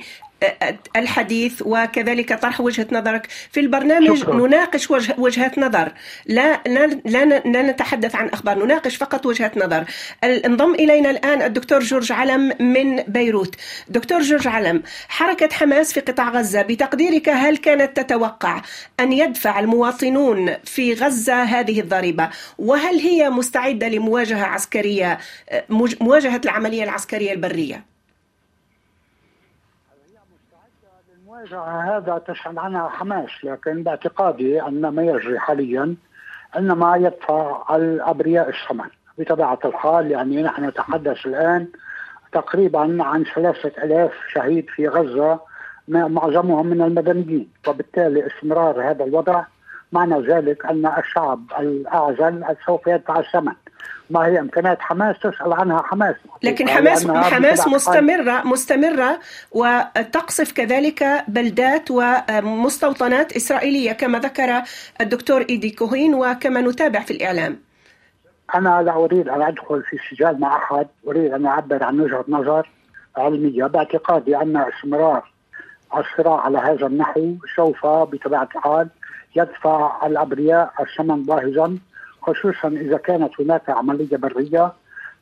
[0.97, 3.29] الحديث وكذلك طرح وجهة نظرك.
[3.51, 4.47] في البرنامج شكرا.
[4.47, 5.93] نناقش وجه وجهات نظر.
[6.27, 6.87] لا لا,
[7.45, 9.85] لا نتحدث عن أخبار نناقش فقط وجهة نظر.
[10.25, 13.55] انضم إلينا الآن الدكتور جورج علم من بيروت.
[13.89, 18.63] دكتور جورج علم حركة حماس في قطاع غزة بتقديرك هل كانت تتوقع
[19.01, 25.19] أن يدفع المواطنون في غزة هذه الضريبة؟ وهل هي مستعدة لمواجهة عسكرية
[26.01, 27.92] مواجهة العملية العسكرية البرية؟
[31.51, 35.97] هذا تشهد عنها حماس لكن باعتقادي أن ما يجري حاليا
[36.57, 41.69] إنما يدفع الأبرياء الثمن بطبيعة الحال يعني نحن نتحدث الآن
[42.33, 45.41] تقريبا عن ثلاثة ألاف شهيد في غزة
[45.89, 47.49] معظمهم من المدنيين.
[47.69, 49.45] وبالتالي استمرار هذا الوضع
[49.93, 53.53] معنى ذلك أن الشعب الأعزل سوف يدفع الثمن.
[54.11, 56.17] ما هي امكانيات حماس؟ تسأل عنها حماس.
[56.43, 59.21] لكن حماس حماس مستمرة مستمرة
[59.53, 64.63] وتقصف كذلك بلدات ومستوطنات إسرائيلية كما ذكر
[65.01, 67.59] الدكتور إيدي كوهين وكما نتابع في الإعلام.
[68.55, 72.71] أنا لا أريد أن أدخل في سجال مع أحد أريد أن أعبر عن وجهة نظر
[73.17, 73.65] علمية.
[73.65, 75.33] باعتقادي أن استمرار
[75.97, 78.89] الصراع على هذا النحو سوف بطبيعة الحال
[79.37, 81.79] يدفع الأبرياء الثمن باهظا.
[82.23, 84.73] خصوصا إذا كانت هناك عملية برية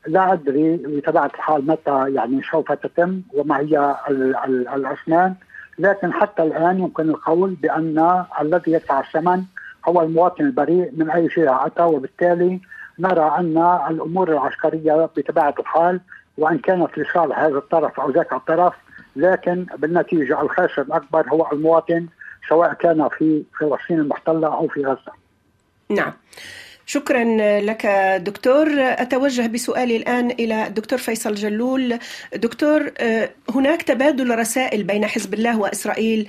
[0.06, 3.96] لا أدري بطبيعة الحال متى يعني سوف تتم وما هي
[4.74, 5.34] الأسنان
[5.78, 9.42] لكن حتى الآن يمكن القول بأن الذي يدفع الثمن
[9.88, 12.60] هو المواطن البريء من أي جهه أتى وبالتالي
[12.98, 16.00] نرى أن الأمور العسكرية بطبيعة الحال
[16.38, 18.74] وإن كانت لصالح هذا الطرف أو ذاك الطرف
[19.16, 22.06] لكن بالنتيجة الخاسر الأكبر هو المواطن
[22.48, 25.12] سواء كان في فلسطين المحتلة أو في غزة.
[25.88, 26.12] نعم.
[26.90, 27.24] شكرا
[27.60, 27.86] لك
[28.26, 28.68] دكتور.
[28.78, 31.98] أتوجه بسؤالي الآن إلى الدكتور فيصل جلول.
[32.34, 32.90] دكتور
[33.50, 36.28] هناك تبادل رسائل بين حزب الله وإسرائيل.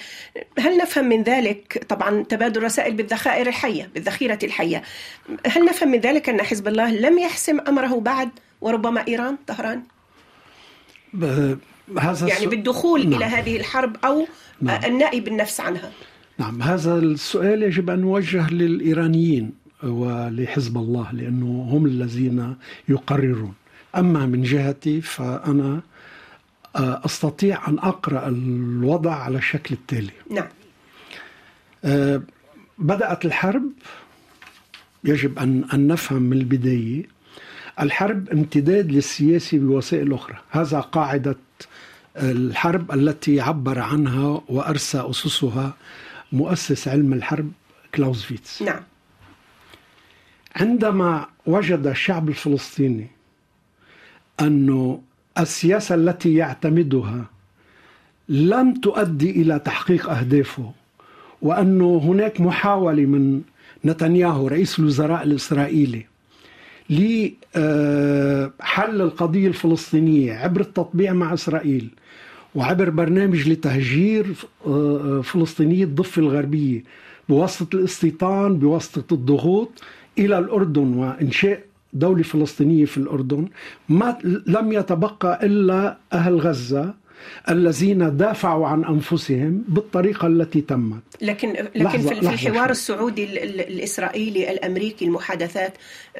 [0.59, 4.81] هل نفهم من ذلك؟ طبعا تبادل رسائل بالذخائر الحية بالذخيرة الحية.
[5.47, 8.29] هل نفهم من ذلك أن حزب الله لم يحسم أمره بعد
[8.61, 9.83] وربما إيران؟ طهران؟
[11.99, 13.13] هذا يعني بالدخول نعم.
[13.13, 14.27] إلى هذه الحرب أو
[14.61, 14.85] نعم.
[14.85, 15.91] النأي بالنفس عنها.
[16.37, 19.60] نعم هذا السؤال يجب أن نوجه للإيرانيين.
[19.83, 22.55] ولحزب الله لأنه هم الذين
[22.89, 23.53] يقررون.
[23.95, 25.81] أما من جهتي فأنا
[26.75, 30.11] آه، أستطيع أن أقرأ الوضع على الشكل التالي.
[30.29, 30.47] نعم.
[31.85, 32.21] آه،
[32.77, 33.63] بدأت الحرب.
[35.03, 37.03] يجب أن أن نفهم من البداية.
[37.79, 40.35] الحرب امتداد للسياسي بوسائل أخرى.
[40.49, 41.37] هذا قاعدة
[42.17, 45.73] الحرب التي عبر عنها وأرسى أسسها
[46.31, 47.51] مؤسس علم الحرب
[47.95, 48.61] كلاوزفيتس.
[48.61, 48.83] نعم.
[50.61, 53.07] عندما وجد الشعب الفلسطيني
[54.41, 54.97] أن
[55.39, 57.25] السياسة التي يعتمدها
[58.29, 60.71] لم تؤدي إلى تحقيق أهدافه
[61.41, 63.41] وأن هناك محاولة من
[63.85, 66.05] نتنياهو رئيس الوزراء الإسرائيلي
[66.89, 71.89] لحل القضية الفلسطينية عبر التطبيع مع إسرائيل
[72.55, 74.25] وعبر برنامج لتهجير
[75.23, 76.83] فلسطينيي الضفة الغربية
[77.29, 79.83] بواسطة الاستيطان بواسطة الضغوط.
[80.25, 81.59] إلى الأردن وإنشاء
[81.93, 83.47] دولة فلسطينية في الأردن.
[83.89, 86.93] ما لم يتبقى إلا أهل غزة
[87.49, 91.01] الذين دافعوا عن أنفسهم بالطريقة التي تمت.
[91.21, 92.71] لكن لكن في الحوار شوي.
[92.71, 95.73] السعودي الإسرائيلي الأمريكي المحادثات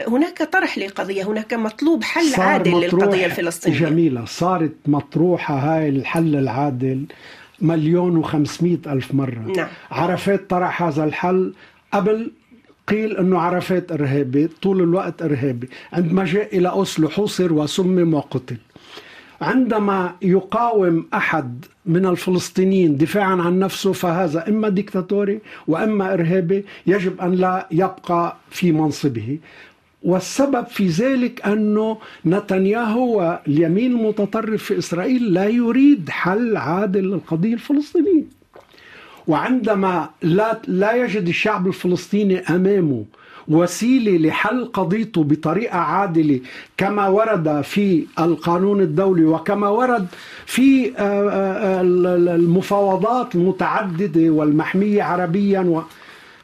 [0.07, 3.79] هناك طرح للقضية هناك مطلوب حل عادل للقضية الفلسطينية.
[3.79, 4.25] جميلة.
[4.25, 7.05] صارت مطروحة هاي الحل العادل
[7.61, 9.53] مليون وخمسمائة ألف مرة.
[9.57, 9.67] نعم.
[9.91, 11.53] عرفات طرح هذا الحل
[11.91, 12.31] قبل
[12.91, 15.69] قيل إنه عرفات إرهابي طول الوقت إرهابي.
[15.93, 18.57] عندما جاء إلى أوسلو حوصر وسمم وقتل
[19.41, 27.31] عندما يقاوم أحد من الفلسطينيين دفاعا عن نفسه فهذا إما ديكتاتوري وإما إرهابي يجب أن
[27.31, 29.39] لا يبقى في منصبه.
[30.03, 38.40] والسبب في ذلك أنه نتنياهو واليمين المتطرف في إسرائيل لا يريد حل عادل للقضية الفلسطينية.
[39.27, 43.05] وعندما لا لا يجد الشعب الفلسطيني أمامه
[43.47, 46.39] وسيلة لحل قضيته بطريقة عادلة
[46.77, 50.07] كما ورد في القانون الدولي وكما ورد
[50.45, 55.83] في آه، آه، المفاوضات المتعددة والمحمية عربيا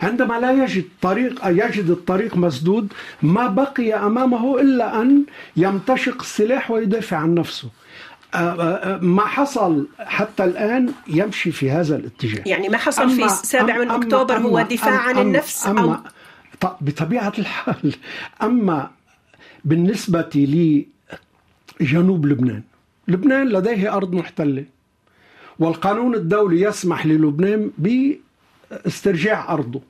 [0.02, 5.24] عندما لا يجد طريق يجد الطريق مسدود ما بقي أمامه إلا أن
[5.58, 7.68] يمتشق السلاح ويدافع عن نفسه.
[7.68, 7.87] آه، آه، آه،
[9.02, 12.44] ما حصل حتى الآن يمشي في هذا الاتجاه.
[12.46, 16.04] يعني ما حصل في 7 من أكتوبر هو دفاع عن النفس أما
[16.64, 17.96] أو بطبيعة الحال
[18.42, 18.92] أما
[19.66, 20.30] بالنسبة
[21.82, 22.64] لجنوب لبنان
[23.08, 24.66] لبنان لديه أرض محتلة
[25.60, 29.82] والقانون الدولي يسمح للبنان باسترجاع أرضه.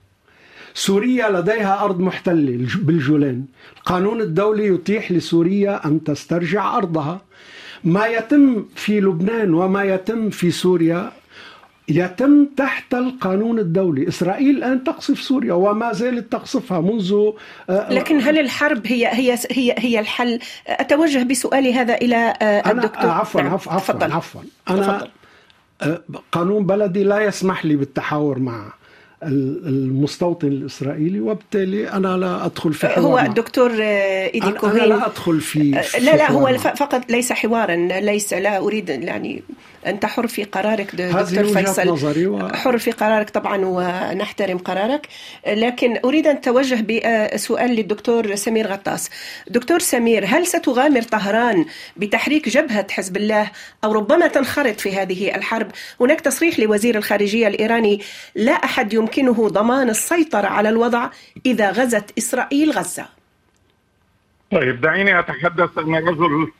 [0.73, 3.45] سوريا لديها أرض محتلة بالجولان.
[3.77, 7.21] القانون الدولي يتيح لسوريا أن تسترجع أرضها.
[7.83, 11.11] ما يتم في لبنان وما يتم في سوريا
[11.89, 14.07] يتم تحت القانون الدولي.
[14.07, 17.31] إسرائيل الآن تقصف سوريا وما زالت تقصفها منذ
[17.69, 23.03] آه، لكن هل الحرب هي هي هي هي الحل؟ أتوجه بسؤالي هذا إلى آه، الدكتور.
[23.03, 23.53] أنا عفوا نعم.
[23.53, 24.41] عفوا عفوا, عفوا.
[24.69, 25.07] أنا.
[25.81, 28.73] آه، قانون بلدي لا يسمح لي بالتحاور مع
[29.23, 35.41] المستوطن الإسرائيلي وبالتالي أنا لا أدخل في حوار هو الدكتور إيدي كوهين أنا لا أدخل
[35.41, 39.43] في, في لا لا هو فقط ليس حوارا ليس لا أريد يعني
[39.87, 41.87] أنت حر في قرارك دكتور فيصل.
[41.87, 42.49] نظري و...
[42.49, 45.07] حر في قرارك طبعا ونحترم قرارك.
[45.47, 46.85] لكن أريد أن أتوجه
[47.35, 49.09] بسؤال للدكتور سمير غطاس.
[49.47, 51.65] دكتور سمير هل ستغامر طهران
[51.97, 53.51] بتحريك جبهة حزب الله
[53.83, 55.67] أو ربما تنخرط في هذه الحرب؟
[56.01, 58.01] هناك تصريح لوزير الخارجية الإيراني
[58.35, 61.09] لا أحد يمكنه ضمان السيطرة على الوضع
[61.45, 63.05] إذا غزت إسرائيل غزة.
[64.51, 66.51] طيب دعيني أتحدث أنا رجل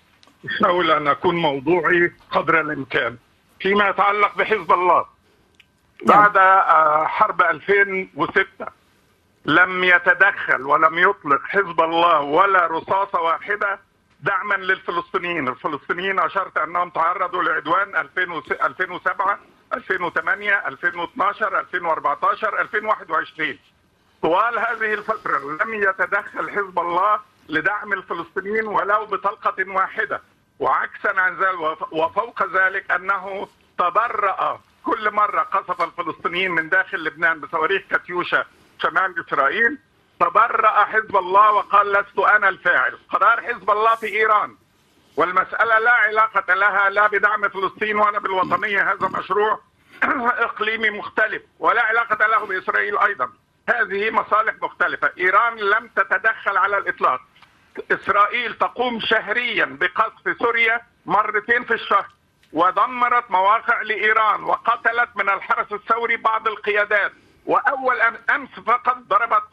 [0.46, 3.18] احاول أن أكون موضوعي قدر الإمكان
[3.60, 5.06] فيما يتعلق بحزب الله.
[6.06, 8.46] بعد آه، حرب 2006
[9.46, 13.80] لم يتدخل ولم يطلق حزب الله ولا رصاصة واحدة
[14.20, 15.48] دعما للفلسطينيين.
[15.48, 19.40] الفلسطينيين أشرت أنهم تعرضوا لعدوان 2007
[19.74, 23.58] 2008 2012 2014 2021
[24.22, 30.22] طوال هذه الفترة لم يتدخل حزب الله لدعم الفلسطينيين ولو بطلقة واحدة.
[30.60, 37.40] وعكسا عن ذلك وف- وفوق ذلك أنه تبرأ كل مرة قصف الفلسطينيين من داخل لبنان
[37.40, 38.46] بصواريخ كاتيوشا
[38.82, 39.78] شمال إسرائيل.
[40.20, 42.98] تبرأ حزب الله وقال لست أنا الفاعل.
[43.10, 44.56] قرار حزب الله في إيران.
[45.18, 48.92] والمسألة لا علاقة لها لا بدعم فلسطين ولا بالوطنية.
[48.94, 49.60] هذا مشروع
[50.48, 53.30] إقليمي مختلف ولا علاقة له بإسرائيل أيضا.
[53.70, 55.12] هذه مصالح مختلفة.
[55.18, 57.22] إيران لم تتدخل على الإطلاق.
[57.92, 62.06] إسرائيل تقوم شهريا بقصف سوريا مرتين في الشهر
[62.54, 67.12] ودمرت مواقع لإيران وقتلت من الحرس الثوري بعض القيادات.
[67.46, 69.44] وأول أم- أمس فقط ضربت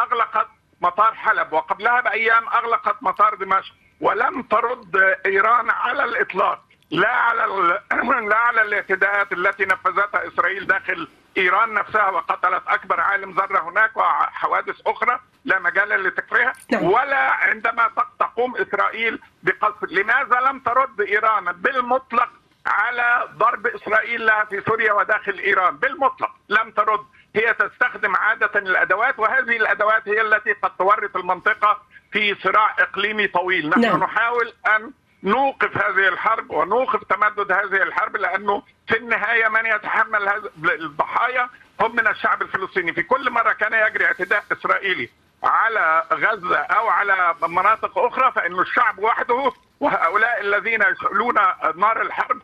[0.00, 0.48] أغلقت
[0.80, 3.74] مطار حلب وقبلها بأيام أغلقت مطار دمشق.
[4.02, 6.58] ولم ترد إيران على الإطلاق
[6.90, 7.80] لا على ال-
[8.30, 14.76] لا على الاعتداءات التي نفذتها إسرائيل داخل إيران نفسها وقتلت أكبر عالم ذرة هناك وحوادث
[14.86, 16.84] أخرى لا مجال لذكرها نعم.
[16.84, 19.84] ولا عندما تق- تقوم إسرائيل بقصف.
[19.90, 22.28] لماذا لم ترد إيران بالمطلق
[22.66, 27.04] على ضرب إسرائيل لها في سوريا وداخل إيران؟ بالمطلق لم ترد.
[27.36, 33.68] هي تستخدم عادة الأدوات وهذه الأدوات هي التي قد تورط المنطقة في صراع إقليمي طويل.
[33.68, 34.00] نحن نعم.
[34.00, 34.92] نحاول أن
[35.22, 41.48] نوقف هذه الحرب ونوقف تمدد هذه الحرب لأنه في النهاية من يتحمل هذا الضحايا
[41.80, 42.92] هم من الشعب الفلسطيني.
[42.92, 45.08] في كل مرة كان يجري اعتداء إسرائيلي
[45.44, 51.34] على غزة أو على مناطق أخرى فإن الشعب وحده وهؤلاء الذين يشعلون
[51.76, 52.42] نار الحرب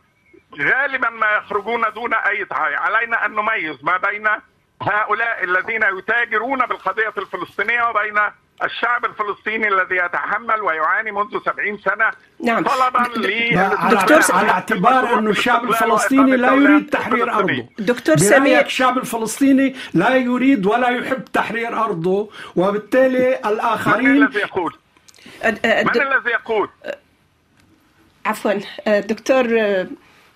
[0.61, 4.27] غالبا ما يخرجون دون أي ضحايا علينا أن نميز ما بين
[4.81, 8.19] هؤلاء الذين يتاجرون بالقضية الفلسطينية وبين
[8.63, 12.11] الشعب الفلسطيني الذي يتحمل ويعاني منذ سبعين سنة
[12.43, 12.63] نعم.
[12.63, 12.99] طلبا
[13.57, 19.75] على, دكتور- على اعتبار أن الشعب الفلسطيني لا يريد تحرير أرضه دكتور سمير الشعب الفلسطيني
[19.93, 24.75] لا يريد ولا يحب تحرير أرضه وبالتالي من الآخرين الذي يقول؟
[25.45, 26.69] من الذي يقول؟
[28.25, 28.53] عفوا
[28.87, 29.45] دكتور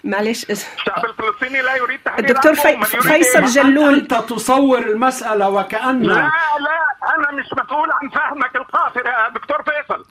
[0.03, 2.53] معلش الشعب الفلسطيني لا يريد تحرير الدكتور.
[2.55, 8.09] في- يريد فيصل إيه؟ جلول أنت تصور المسألة وكأن لا لا أنا مش مسؤول عن
[8.09, 10.05] فهمك القاصر يا دكتور فيصل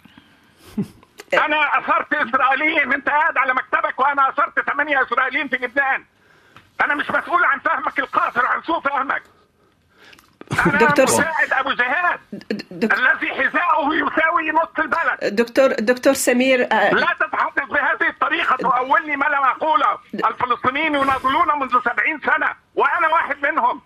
[1.34, 6.04] أنا أثرت إسرائيليين أنت قاعد على مكتبك وأنا أثرت ثمانية إسرائيليين في لبنان
[6.84, 9.22] أنا مش مسؤول عن فهمك القاصر عن سوء فهمك
[10.80, 12.20] دكتور س- مساعد أبو جهاد
[12.70, 15.34] دك- الذي حذاؤه يساوي نصف البلد.
[15.36, 19.98] دكتور دكتور سمير آه، لا تتحدث بهذه الطريقة تؤولني ما لم أقوله.
[20.14, 23.80] الفلسطينيين يناضلون منذ سبعين سنة وأنا واحد منهم.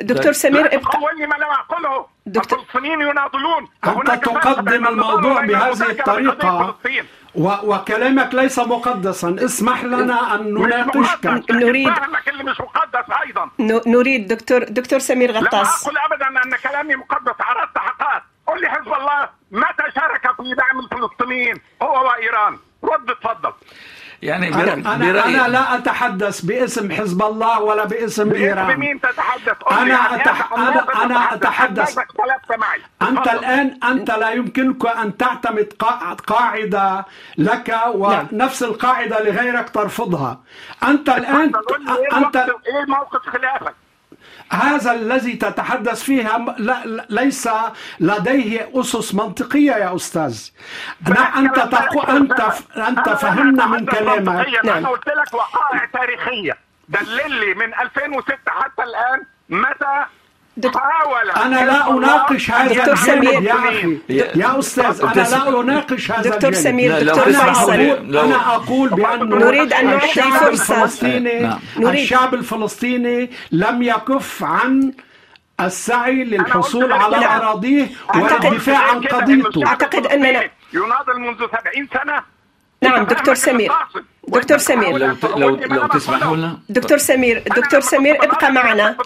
[0.00, 2.06] دكتور سمير لا ابقى تقولني ما لم أقوله.
[2.26, 3.68] دكتور- الفلسطينيين يناضلون.
[3.82, 6.76] فرق تقدم الموضوع بهذه المذاكرة
[7.34, 9.36] وكلامك ليس مقدسا.
[9.44, 11.26] اسمح لنا أن نناقشك.
[11.50, 11.92] نريد-
[12.28, 13.50] اللي مش مقدس أيضا.
[13.86, 15.86] نريد دكتور دكتور سمير غطاس.
[15.86, 20.80] أقل أبدا أن كلامي مقدس عرضت حقائق قل لي حزب الله متى شارك في دعم
[20.80, 23.52] الفلسطينيين هو وإيران؟ رد اتفضل
[24.22, 28.76] يعني أنا, بر- أنا, لا أتحدث باسم حزب الله ولا باسم إيران.
[28.80, 31.98] مين تتحدث؟ أنا عن أتح- أنا- أنا؟ أتحدث.
[32.58, 33.28] معي أنت.
[33.28, 37.04] الآن أنت لا يمكنك أن تعتمد قا- قاعدة
[37.38, 40.40] لك ونفس القاعدة لغيرك ترفضها.
[40.88, 41.52] أنت الآن
[41.88, 43.74] إيه أنت إيه موقف خلافك؟
[44.52, 47.48] هذا الذي تتحدث فيها م- لا لا- ليس
[48.00, 50.48] لديه أسس منطقية يا أستاذ
[51.08, 54.44] لا أنت تقو أنت ف- أنت فهمنا من كلامك نعم.
[54.64, 54.76] نعم.
[54.76, 56.56] أنا قلت لك وقائع تاريخية
[56.88, 60.04] دلل لي من 2006 حتى الآن متى
[60.58, 61.30] دك- حاول.
[61.30, 63.42] أنا لا أناقش هذا دكتور سمير.
[63.42, 67.72] يا أخي يا- أستاذ أنا لا أناقش هذا دكتور سمير دكتور فيصل.
[68.18, 70.74] أنا أقول بأن نريد أن نعطي الشعب فرصة.
[70.74, 71.58] الفلسطيني نعم.
[71.78, 74.92] نريد- الشعب الفلسطيني لم يكف عن
[75.60, 77.16] السعي للحصول على
[78.08, 79.64] قلت والدفاع عن قضيته.
[80.08, 82.22] أننا- الفلسطيني يناضل منذ 70 سنة.
[82.82, 83.72] نعم دكتور سمير.
[84.28, 84.96] دكتور سمير.
[84.98, 86.58] لو لو لو تسمحوا لنا.
[86.68, 88.96] دكتور سمير دكتور سمير ابقى معنا.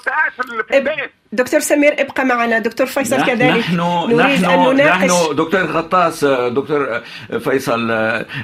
[1.33, 2.59] دكتور سمير ابقى معنا.
[2.59, 3.59] دكتور فيصل كذلك.
[3.59, 3.77] نحن
[4.09, 7.01] نريد نحن أن نناقش نحن دكتور غطاس دكتور
[7.45, 7.93] فيصل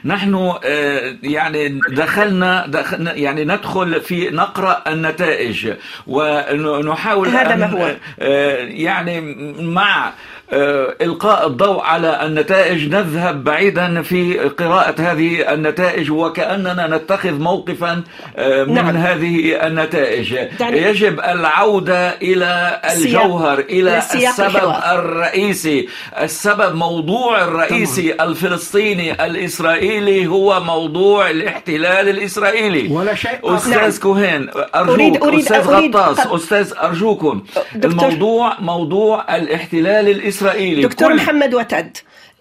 [0.04, 5.72] نحن آه، يعني دخلنا, دخلنا يعني ندخل في نقرأ النتائج.
[6.06, 7.96] ونحاول هذا ما هو.
[8.20, 9.20] آه، يعني
[9.62, 10.12] مع آه،
[10.52, 18.02] إلقاء الضوء على النتائج نذهب بعيدا في قراءة هذه النتائج وكأننا نتخذ موقفا
[18.36, 18.96] آه، من نعم.
[18.96, 24.98] هذه النتائج دعني- يجب العودة إلى السياق- الجوهر إلى السبب الحوار.
[24.98, 25.88] الرئيسي
[26.22, 33.30] السبب موضوع الرئيسي الفلسطيني الإسرائيلي هو موضوع الاحتلال الإسرائيلي ولا شيء.
[33.56, 33.90] أستاذ نعم.
[34.02, 37.42] كوهين أرجوك أريد- أريد- أستاذ أريد- غطاس قط- أستاذ أرجوكم
[37.74, 40.37] دكتور- الموضوع موضوع الاحتلال الإسرائيلي
[40.82, 41.96] دكتور كل- محمد وتد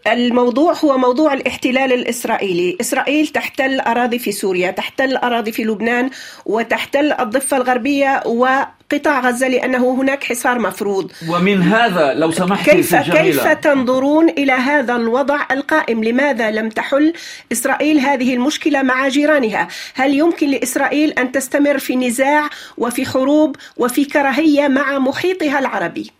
[0.07, 6.09] الموضوع هو موضوع الاحتلال الإسرائيلي إسرائيل تحتل أراضي في سوريا تحتل أراضي في لبنان
[6.45, 13.47] وتحتل الضفة الغربية وقطاع غزة لأنه هناك حصار مفروض ومن هذا لو سمحت كيف كيف
[13.53, 17.13] تنظرون إلى هذا الوضع القائم؟ لماذا لم تحل
[17.51, 24.05] إسرائيل هذه المشكلة مع جيرانها؟ هل يمكن لإسرائيل أن تستمر في نزاع وفي حروب وفي
[24.05, 26.11] كراهية مع محيطها العربي؟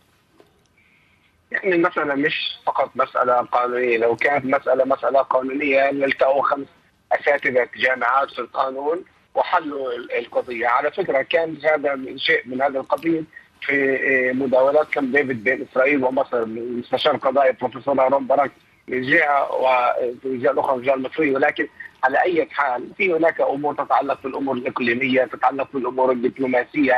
[1.64, 3.98] يعني المسألة مش فقط مسألة قانونية.
[3.98, 6.68] لو كانت مسألة مسألة قانونية لالتقوا خمس
[7.12, 9.04] أساتذة جامعات في القانون
[9.36, 10.68] وحلوا ال- القضية.
[10.68, 13.26] على فكرة كان هذا شيء من هذا القبيل
[13.62, 16.46] في مداولات كان ديفيد بين إسرائيل ومصر.
[16.46, 18.52] مستشار قضائي بروفيسور هارون باراك
[18.88, 21.68] من جهة وفي الجهة الأخرى من الجهة المصرية ولكن
[22.04, 26.96] على أي حال في هناك أمور تتعلق بالأمور الإقليمية تتعلق بالأمور الدبلوماسية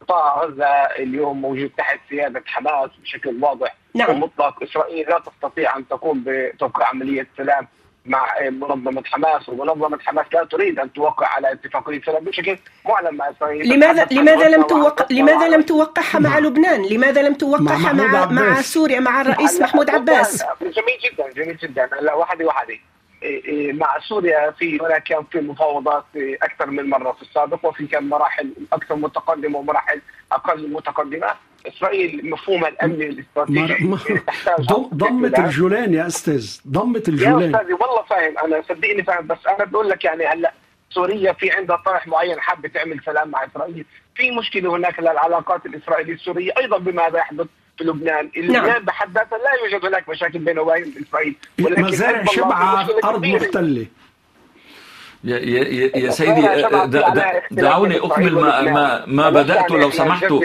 [0.00, 0.66] قطاع غزة
[0.98, 4.10] اليوم موجود تحت سيادة حماس بشكل واضح نعم.
[4.10, 7.68] ومطلق إسرائيل لا تستطيع أن تقوم بتوقيع عملية سلام
[8.06, 13.30] مع منظمة حماس ومنظمة حماس لا تريد أن توقع على اتفاقية سلام بشكل معلن مع
[13.30, 18.42] إسرائيل لماذا لماذا لم توقع لماذا لم توقعها مع لبنان؟ لماذا لم توقعها مع مع
[18.42, 18.72] عباس.
[18.72, 22.89] سوريا مع الرئيس محمود عباس؟ جميل جدا جميل جدا هلا إيه إيه
[23.72, 26.04] مع سوريا في هناك كان في مفاوضات
[26.42, 30.00] أكثر من مرة في السابق وفي كان مراحل أكثر متقدمة ومراحل
[30.32, 31.26] أقل متقدمة.
[31.66, 37.54] إسرائيل مفهومها الامني الاستراتيجي تحتاج ضم- ضمت الجولان يا أستاذ ضمت يا الجولان.
[37.54, 40.52] أستاذي والله فاهم أنا صدقني فاهم بس أنا بقول لك يعني هلأ
[40.90, 43.84] سوريا في عندها طرح معين حابة تعمل سلام مع إسرائيل.
[44.14, 47.46] في مشكلة هناك للعلاقات الإسرائيلية السورية أيضا بماذا يحدث؟
[47.80, 48.84] في لبنان، لبنان نعم.
[48.84, 53.38] بحد ذاتها لا يوجد هناك مشاكل بينه وبين اسرائيل ولكن مزارع شبعة كبيرة.
[53.38, 53.86] محتلة
[55.24, 56.40] يا, يا, سيدي
[57.50, 58.60] دعوني إسرائيل ما.
[58.72, 60.40] ما, ما يعني لو.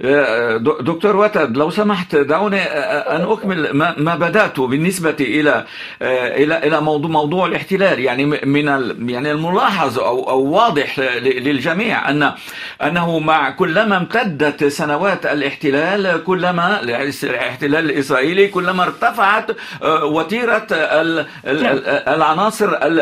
[0.00, 5.64] يا د- دكتور وتد لو سمحت دعوني أن أكمل ما, ما بدأت بالنسبة إلى
[6.02, 12.32] إلى إلى موضوع موضوع الاحتلال يعني من ال- يعني الملاحظ أو أو واضح للجميع أن
[12.82, 19.50] أنه مع كلما امتدت سنوات الاحتلال كلما الاحتلال الإسرائيلي كلما ارتفعت
[20.72, 23.00] ال- ال- العناصر ال-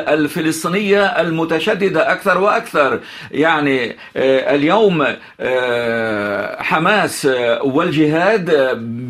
[1.04, 3.00] المتشددة أكثر وأكثر.
[3.30, 5.06] يعني آه، اليوم
[5.40, 8.50] آه، حماس آه، والجهاد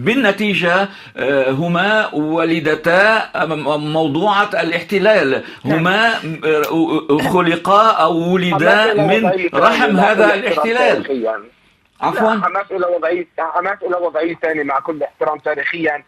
[0.05, 0.89] بالنتيجة
[1.49, 3.31] هما ولدتا
[3.77, 5.43] موضوعة الاحتلال.
[5.65, 6.09] هما
[6.45, 11.29] آه، خلقا أو ولدا من رحم هذا الاحتلال.
[12.01, 12.31] عفوا.
[12.31, 16.05] حماس إلى وضعية حماس إلى وضعية ثانية مع كل احترام تاريخيا.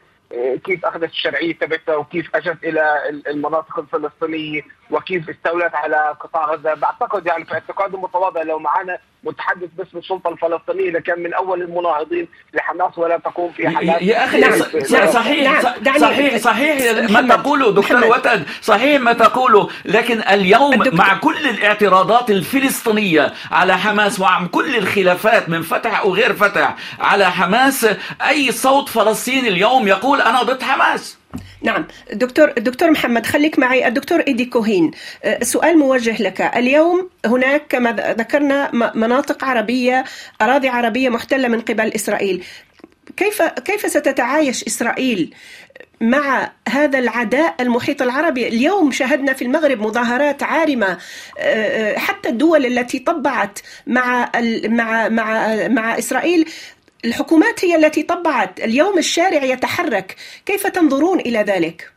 [0.65, 6.75] كيف أخذت الشرعية تبعتها وكيف أجت إلى ال- المناطق الفلسطينية وكيف استولت على قطاع غزة.
[6.75, 12.29] بعتقد يعني في اعتقادي المتواضع لو معنا متحدث باسم السلطة الفلسطينية لكان من أول المناهضين
[12.55, 14.03] لحماس ولا تقوم في حماس.
[14.03, 14.51] يا أخي نعم،
[14.91, 18.11] نعم، صحيح نعم، ص- دعني- صحيح صحيح ما تقوله دكتور محمد.
[18.11, 24.77] وتد صحيح ما تقوله لكن اليوم الدكتور- مع كل الاعتراضات الفلسطينية على حماس ومع كل
[24.77, 27.87] الخلافات من فتح أو غير فتح على حماس
[28.29, 31.19] أي صوت فلسطيني اليوم يقول أنا ضد حماس؟
[31.63, 31.87] نعم.
[32.13, 33.89] دكتور دكتور محمد خليك معي.
[33.89, 34.91] الدكتور إيدي كوهين
[35.25, 36.41] أه، سؤال موجه لك.
[36.41, 40.05] اليوم هناك كما ذكرنا مناطق عربية
[40.43, 42.45] أراضي عربية محتلة من قبل إسرائيل.
[43.17, 45.35] كيف كيف ستتعايش إسرائيل
[46.01, 50.99] مع هذا العداء المحيط العربي؟ اليوم شاهدنا في المغرب مظاهرات عارمة
[51.39, 54.31] أه، حتى الدول التي طبعت مع
[54.65, 56.49] مع مع مع إسرائيل
[57.05, 60.17] الحكومات هي التي طبعت اليوم الشارع يتحرك.
[60.47, 61.91] كيف تنظرون إلى ذلك؟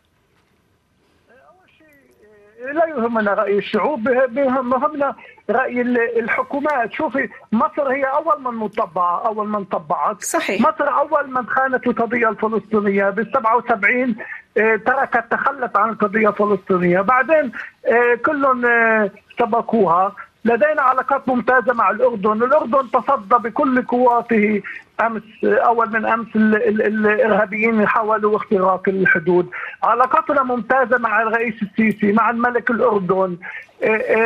[2.74, 5.16] لا يهمنا رأي الشعوب بيهمنا
[5.50, 6.94] رأي ال- الحكومات.
[6.94, 10.22] شوفي مصر هي أول من مطبعة أول من طبعت.
[10.24, 10.62] صحيح.
[10.62, 13.10] مصر أول من خانت القضية الفلسطينية.
[13.10, 14.16] بال 77
[14.58, 17.02] آه، تركت تخلت عن القضية الفلسطينية.
[17.02, 17.52] بعدين
[17.88, 20.16] آه، كلهم آه، سبقوها.
[20.46, 22.44] لدينا علاقات ممتازة مع الأردن.
[22.44, 24.62] الأردن تصدى بكل قواته.
[25.02, 29.50] أمس أول من أمس ال ال الإرهابيين حاولوا اختراق الحدود.
[29.84, 33.38] علاقاتنا ممتازة مع الرئيس السيسي مع الملك الأردن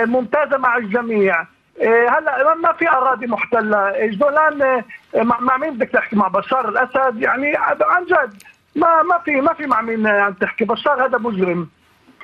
[0.05, 1.45] ممتازة مع الجميع.
[1.81, 4.07] هلا ما في أراضي محتلة.
[4.07, 4.83] جولان
[5.15, 8.43] مع مين بدك تحكي؟ مع بشار الأسد؟ يعني عن جد
[8.75, 10.65] ما ما في ما في مع مين عم تحكي.
[10.65, 11.69] بشار هذا مجرم.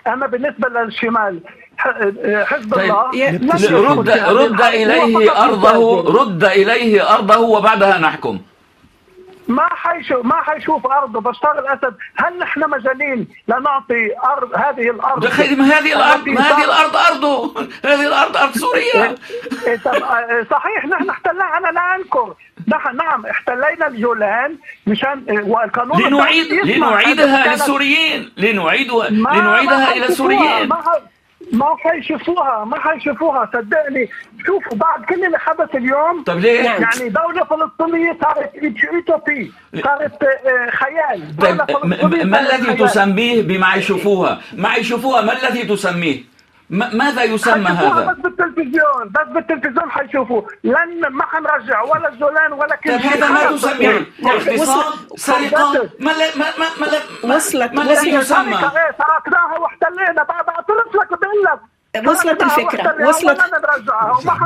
[0.08, 1.42] أما بالنسبة للشمال
[1.78, 8.40] حزب طيب الله رد رد إليه ارضه رد إليه أرضه وبعدها نحكم.
[9.48, 11.96] ما حيشوف ما حيشوف ارضه بشار الأسد.
[12.16, 15.24] هل نحن مجانين لنعطي ارض هذه الأرض؟
[15.58, 17.54] ما هذه الأرض ما هذه الأرض أرضه.
[17.86, 19.16] هذه الأرض أرض سوريا
[20.52, 21.58] صحيح نحن احتلناها.
[21.58, 22.34] أنا لا أنكر.
[22.68, 24.58] نحن نعم احتلينا الجولان
[24.88, 28.32] مشان والقانون لنعيد لنعيدها للسوريين.
[28.38, 30.70] لنعيدها لنعيدها إلى السوريين.
[31.54, 34.10] ما حيشوفوها ما حيشوفوها صدقني
[34.46, 38.52] شوفوا بعد كل اللي حدث اليوم طب ليه؟ يعني دولة فلسطينية صارت
[38.94, 39.52] يوتوبي
[39.84, 40.24] صارت
[40.72, 41.62] خيال طيب
[42.28, 46.37] ما الذي تسميه بما يشوفوها؟ ما يشوفوها ما الذي تسميه؟
[46.70, 50.42] ماذا يسمى هذا؟ بس بالتلفزيون بس بالتلفزيون حيشوفوا.
[50.64, 55.90] لن ما حنرجع ولا الجولان ولا كل شيء هذا ما تسميه اغتصاب سرقة.
[56.00, 56.68] ما ما ما
[57.24, 58.58] ما وصلت ما الذي يسمى؟
[58.98, 60.24] سرقناها واحتلينا.
[60.96, 61.60] لك بقول لك
[62.06, 63.40] وصلت الفكرة؟ وصلت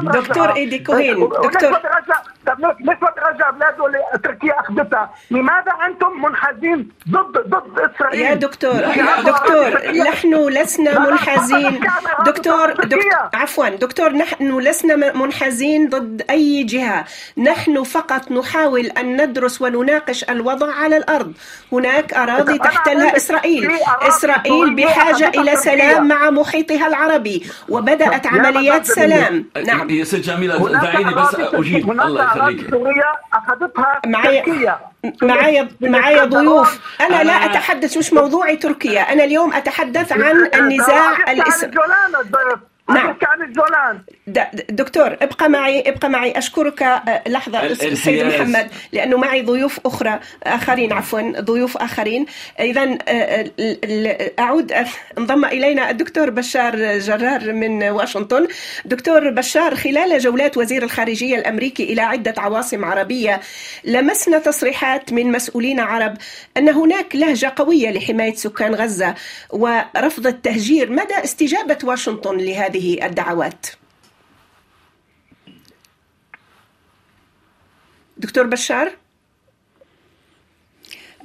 [0.03, 8.21] دكتور إيدي كوهين دكتور ما ترجع؟ بلاده تركيا أخذتها؟ لماذا أنتم منحازين ضد ضد إسرائيل؟
[8.21, 8.81] يا دكتور
[9.25, 11.79] دكتور نحن لسنا منحازين.
[12.25, 17.05] دكتور, دكتور عفوا دكتور نحن لسنا منحازين ضد أي جهة،
[17.37, 21.33] نحن فقط نحاول أن ندرس ونناقش الوضع على الأرض،
[21.71, 23.71] هناك أراضي تحتلها إسرائيل،
[24.01, 27.40] إسرائيل بحاجة إلى سلام مع محيطها العربي.
[27.69, 29.89] وبدات عمليات سلام، نعم.
[29.89, 31.91] يا ست جميلة دعيني بس أجيب.
[31.91, 32.69] الله يخليك.
[32.69, 33.19] تركيا.
[35.23, 36.79] معايا معايا ضيوف.
[37.01, 39.13] أنا لا أتحدث مش موضوعي تركيا.
[39.13, 41.71] أنا اليوم أتحدث عن النزاع الاسم
[42.93, 43.17] نعم.
[43.23, 44.01] عن الجولان.
[44.69, 46.37] دكتور ابقى معي ابقى معي.
[46.37, 52.25] أشكرك لحظة السيد محمد لأنه معي ضيوف أخرى آخرين عفوا ضيوف آخرين.
[52.59, 52.97] اذا
[54.39, 54.73] أعود
[55.17, 58.47] انضم إلينا الدكتور بشار جرار من واشنطن.
[58.85, 63.41] دكتور بشار خلال جولات وزير الخارجية الأمريكي إلى عدة عواصم عربية
[63.83, 66.17] لمسنا تصريحات من مسؤولين عرب
[66.57, 69.15] أن هناك لهجة قوية لحماية سكان غزة
[69.49, 70.91] ورفض التهجير.
[70.91, 73.67] مدى استجابة واشنطن لهذه هذه الدعوات.
[78.17, 78.91] دكتور بشار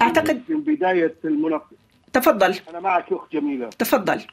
[0.02, 1.76] أعتقد من بداية المناقشه
[2.12, 2.54] تفضل.
[2.70, 3.68] أنا معك أخت جميلة.
[3.68, 4.26] تفضل.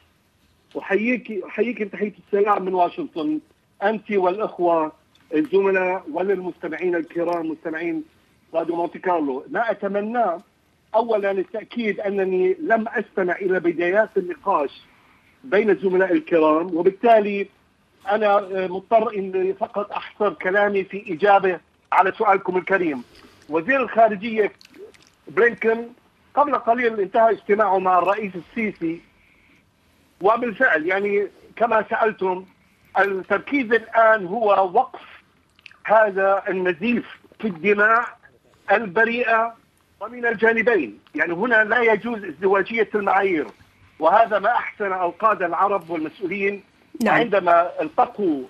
[0.78, 3.40] أحييك أحييك تحية السلام من واشنطن.
[3.82, 4.92] أنت والأخوة
[5.34, 8.04] الزملاء وللمستمعين الكرام مستمعين
[8.54, 9.46] راديو مونتي كارلو.
[9.50, 10.42] ما اتمناه
[10.94, 14.70] اولا التاكيد أنني لم أستمع إلى بدايات النقاش.
[15.44, 17.48] بين الزملاء الكرام وبالتالي
[18.10, 21.60] أنا مضطر إني فقط أحصر كلامي في إجابة
[21.92, 23.04] على سؤالكم الكريم.
[23.48, 24.52] وزير الخارجية
[25.28, 25.86] بلينكن
[26.34, 29.00] قبل قليل انتهى اجتماعه مع الرئيس السيسي
[30.20, 32.44] وبالفعل يعني كما سألتم
[32.98, 35.00] التركيز الآن هو وقف
[35.84, 38.04] هذا النزيف في الدماء
[38.72, 39.54] البريئة
[40.00, 43.46] ومن الجانبين، يعني هنا لا يجوز ازدواجية المعايير.
[44.04, 46.62] وهذا ما أحسن القاده العرب والمسؤولين
[47.04, 47.14] نعم.
[47.14, 48.42] عندما التقوا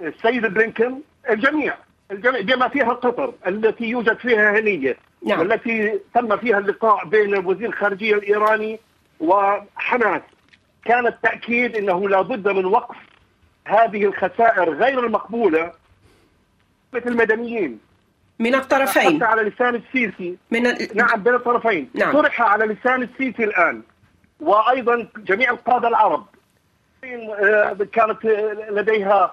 [0.00, 1.00] السيد بلينكن
[1.30, 1.74] الجميع
[2.10, 4.96] الجميع بما فيها قطر التي يوجد فيها هنية
[5.26, 5.38] نعم.
[5.38, 8.80] والتي تم فيها اللقاء بين وزير الخارجية الإيراني
[9.20, 10.22] وحماس
[10.84, 12.96] كان التأكيد إنه لا بد من وقف
[13.64, 15.72] هذه الخسائر غير المقبولة
[16.92, 17.78] مثل المدنيين
[18.38, 20.88] من الطرفين حتى على لسان السيسي من ال...
[20.94, 22.12] نعم بين الطرفين نعم.
[22.12, 23.82] طرح على لسان السيسي الآن
[24.40, 26.26] وأيضا جميع القادة العرب
[27.92, 28.24] كانت
[28.70, 29.32] لديها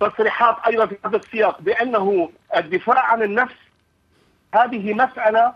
[0.00, 3.54] تصريحات أيضا في هذا السياق بأنه الدفاع عن النفس
[4.54, 5.52] هذه مسألة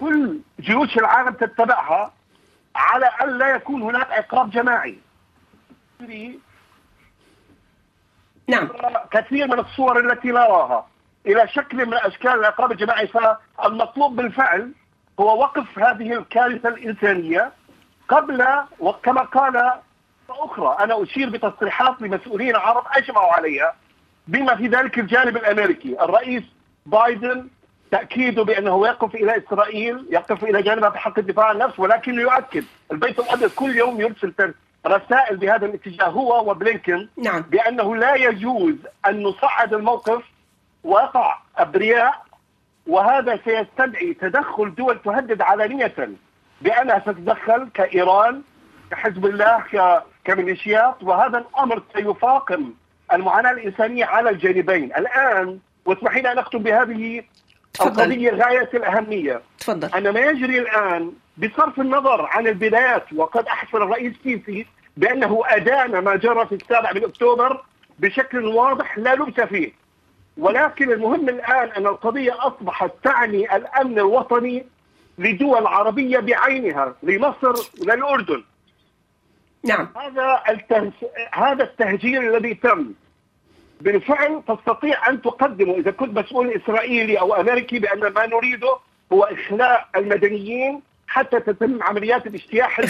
[0.00, 2.12] كل جيوش العالم تتبعها
[2.76, 4.98] على أن لا يكون هناك عقاب جماعي.
[8.48, 8.68] نعم
[9.10, 10.86] كثير من الصور التي نراها
[11.26, 14.72] إلى شكل من أشكال العقاب الجماعي فالمطلوب بالفعل
[15.20, 17.52] هو وقف هذه الكارثة الإنسانية
[18.08, 18.46] قبل
[18.78, 19.72] وكما قال
[20.30, 23.74] أخرى أنا أشير بتصريحات لمسؤولين عرب أجمعوا عليها
[24.28, 26.42] بما في ذلك الجانب الأمريكي الرئيس
[26.86, 27.48] بايدن
[27.90, 33.18] تأكيده بأنه يقف إلى إسرائيل يقف إلى جانبها بحق الدفاع عن النفس ولكنه يؤكد البيت
[33.18, 34.54] الأبيض كل يوم يرسل
[34.86, 37.40] رسائل بهذا الاتجاه هو وبلينكن نعم.
[37.40, 38.74] بأنه لا يجوز
[39.06, 40.22] أن نصعد الموقف
[40.84, 42.25] ويقع أبرياء
[42.86, 45.94] وهذا سيستدعي تدخل دول تهدد علانيه
[46.60, 48.42] بانها ستتدخل كإيران
[48.90, 49.64] كحزب الله.
[50.24, 52.72] كميليشيات وهذا الأمر سيفاقم
[53.12, 57.22] المعاناة الإنسانية على الجانبين الآن واسمحي لي أن أختم بهذه
[57.74, 58.02] تفضل.
[58.02, 64.12] القضية غاية الأهمية تفضل أن ما يجري الآن بصرف النظر عن البدايات وقد أحسن الرئيس
[64.16, 64.66] السيسي
[64.96, 67.64] بأنه أدان ما جرى في السابع من أكتوبر
[67.98, 69.72] بشكل واضح لا لبس فيه
[70.36, 74.66] ولكن المهم الآن أن القضية أصبحت تعني الأمن الوطني
[75.18, 78.44] لدول عربية بعينها لمصر وللأردن
[79.64, 80.92] نعم هذا التهج...
[81.32, 82.92] هذا التهجير الذي تم
[83.80, 88.76] بالفعل تستطيع أن تقدمه إذا كنت مسؤول إسرائيلي أو أمريكي بأن ما نريده
[89.12, 92.80] هو إخلاء المدنيين حتى تتم عمليات الاجتياح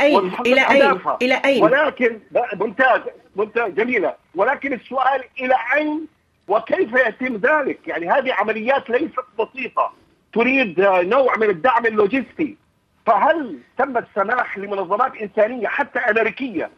[0.00, 1.18] أين؟ ومحقق إلى أين؟ أهدافها.
[1.22, 2.20] إلى أين؟ ولكن
[2.54, 3.00] ممتاز
[3.36, 6.06] ممتاز جميلة ولكن السؤال إلى أين
[6.48, 9.92] وكيف يتم ذلك؟ يعني هذه عمليات ليست بسيطة.
[10.32, 12.56] تريد نوع من الدعم اللوجستي.
[13.06, 16.70] فهل تم السماح لمنظمات إنسانية حتى أمريكية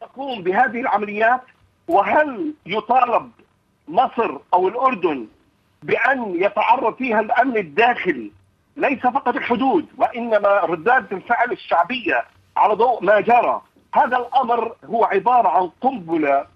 [0.00, 1.40] تقوم بهذه العمليات؟
[1.88, 3.30] وهل يطالب
[3.88, 5.26] مصر أو الأردن
[5.82, 8.32] بأن يتعرض فيها الأمن الداخلي؟
[8.76, 12.24] ليس فقط الحدود وإنما ردات الفعل الشعبية
[12.56, 13.62] على ضوء ما جرى.
[13.94, 16.46] هذا الأمر هو عبارة عن قنبلة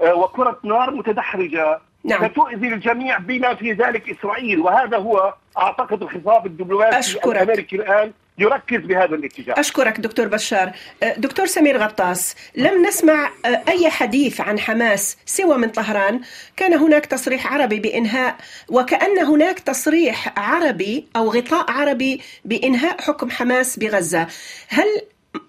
[0.00, 1.80] آه، وكرة نار متدحرجة.
[2.04, 2.28] نعم.
[2.28, 4.60] ستؤذي الجميع بما في ذلك إسرائيل.
[4.60, 7.36] وهذا هو أعتقد الخطاب الدبلوماسي أشكرك.
[7.36, 9.54] الأمريكي الآن يركز بهذا الاتجاه.
[9.58, 10.72] أشكرك دكتور بشار.
[11.02, 16.20] أه، دكتور سمير غطاس لم نسمع أه، أي حديث عن حماس سوى من طهران؟
[16.56, 18.36] كان هناك تصريح عربي بإنهاء
[18.68, 24.26] وكأن هناك تصريح عربي أو غطاء عربي بإنهاء حكم حماس بغزة.
[24.68, 24.86] هل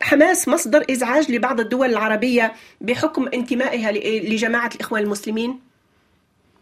[0.02, 5.60] حماس مصدر إزعاج لبعض الدول العربية بحكم انتمائها ل- لجماعة الإخوان المسلمين؟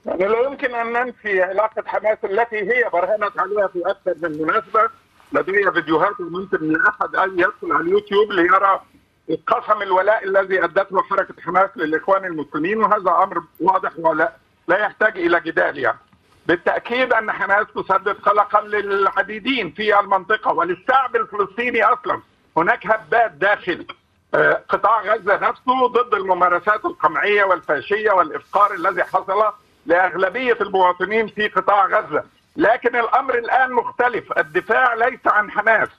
[0.06, 4.90] يعني لا يمكن أن ننفي علاقة حماس التي هي برهنت عليها في أكثر من مناسبة
[5.34, 8.82] لدي فيديوهات ممكن لاحد ان يدخل على اليوتيوب ليرى
[9.48, 14.34] قسم الولاء الذي أدته حركة حماس للإخوان المسلمين وهذا أمر واضح ولا
[14.68, 15.98] لا يحتاج إلى جدال يعني.
[16.48, 22.22] بالتأكيد أن حماس تسبب قلقا للعديدين في المنطقة وللشعب الفلسطيني أصلا
[22.58, 23.86] هناك هبات داخل
[24.34, 29.54] آه، قطاع غزة نفسه ضد الممارسات القمعية والفاشية والإفقار الذي حصل
[29.86, 32.24] لأغلبية المواطنين في قطاع غزة.
[32.56, 34.38] لكن الأمر الآن مختلف.
[34.38, 35.90] الدفاع ليس عن حماس.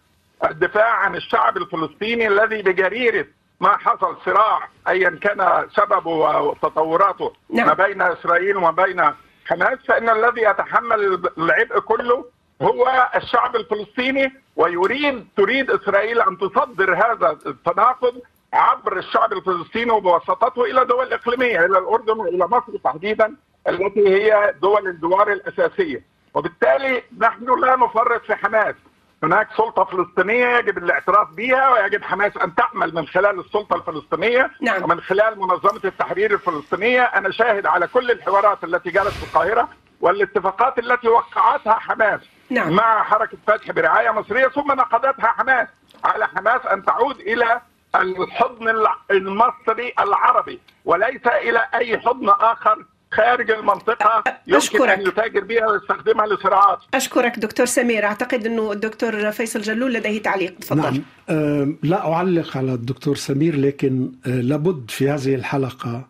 [0.44, 3.26] الدفاع عن الشعب الفلسطيني الذي بجريرة
[3.60, 7.66] ما حصل صراع ايا كان سببه وتطوراته نعم.
[7.66, 9.02] ما بين إسرائيل وما بين
[9.46, 12.24] حماس فإن الذي يتحمل العبء كله
[12.62, 20.84] هو الشعب الفلسطيني ويريد تريد إسرائيل أن تصدر هذا التناقض عبر الشعب الفلسطيني وبواسطته إلى
[20.84, 23.36] دول إقليمية إلى الأردن وإلى مصر تحديدا
[23.68, 26.04] التي هي دول الجوار الأساسية.
[26.34, 28.74] وبالتالي نحن لا نفرط في حماس.
[29.22, 34.50] هناك سلطة فلسطينية يجب الاعتراف بها ويجب حماس أن تعمل من خلال السلطة الفلسطينية.
[34.60, 34.84] نعم.
[34.84, 39.68] ومن خلال منظمة التحرير الفلسطينية أنا شاهد على كل الحوارات التي جرت في القاهرة
[40.00, 42.20] والاتفاقات التي وقعتها حماس.
[42.50, 42.72] نعم.
[42.72, 45.68] مع حركة فتح برعاية مصرية ثم نقضتها حماس.
[46.04, 47.60] على حماس أن تعود إلى
[47.96, 48.68] الحضن
[49.10, 54.88] المصري العربي وليس إلى أي حضن آخر خارج المنطقة يمكن أشكرك.
[54.88, 56.78] ان يتاجر بها ويستخدمها لصراعات.
[56.94, 58.04] أشكرك دكتور سمير.
[58.04, 60.58] أعتقد أنه الدكتور فيصل جلول لديه تعليق.
[60.58, 60.82] تفضل.
[60.82, 61.02] نعم.
[61.30, 66.04] آه، لا أعلق على الدكتور سمير لكن آه، لابد في هذه الحلقة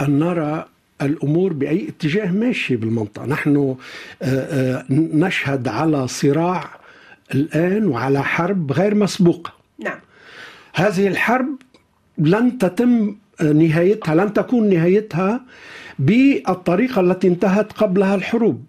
[0.00, 0.64] أن نرى
[1.02, 3.26] الأمور بأي اتجاه ماشي بالمنطقة.
[3.26, 3.76] نحن آه،
[4.22, 6.70] آه، نشهد على صراع
[7.34, 9.52] الآن وعلى حرب غير مسبوقة.
[9.78, 9.98] نعم.
[10.74, 11.56] هذه الحرب
[12.18, 15.40] لن تتم نهايتها لن تكون نهايتها
[15.98, 18.64] بالطريقة التي انتهت قبلها الحروب.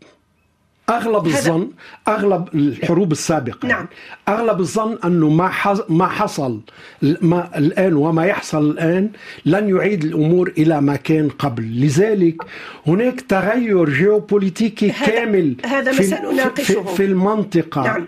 [0.89, 1.69] أغلب هذا- الظن
[2.07, 3.85] أغلب الحروب السابقة نعم.
[4.27, 5.51] أغلب الظن أنه ما
[5.89, 6.59] ما حصل
[7.21, 9.09] ما الآن وما يحصل الآن
[9.45, 12.35] لن يعيد الأمور إلى ما كان قبل لذلك
[12.87, 16.03] هناك تغير جيوبوليتيكي هذا- كامل هذا في.
[16.63, 18.05] في, في المنطقة نعم.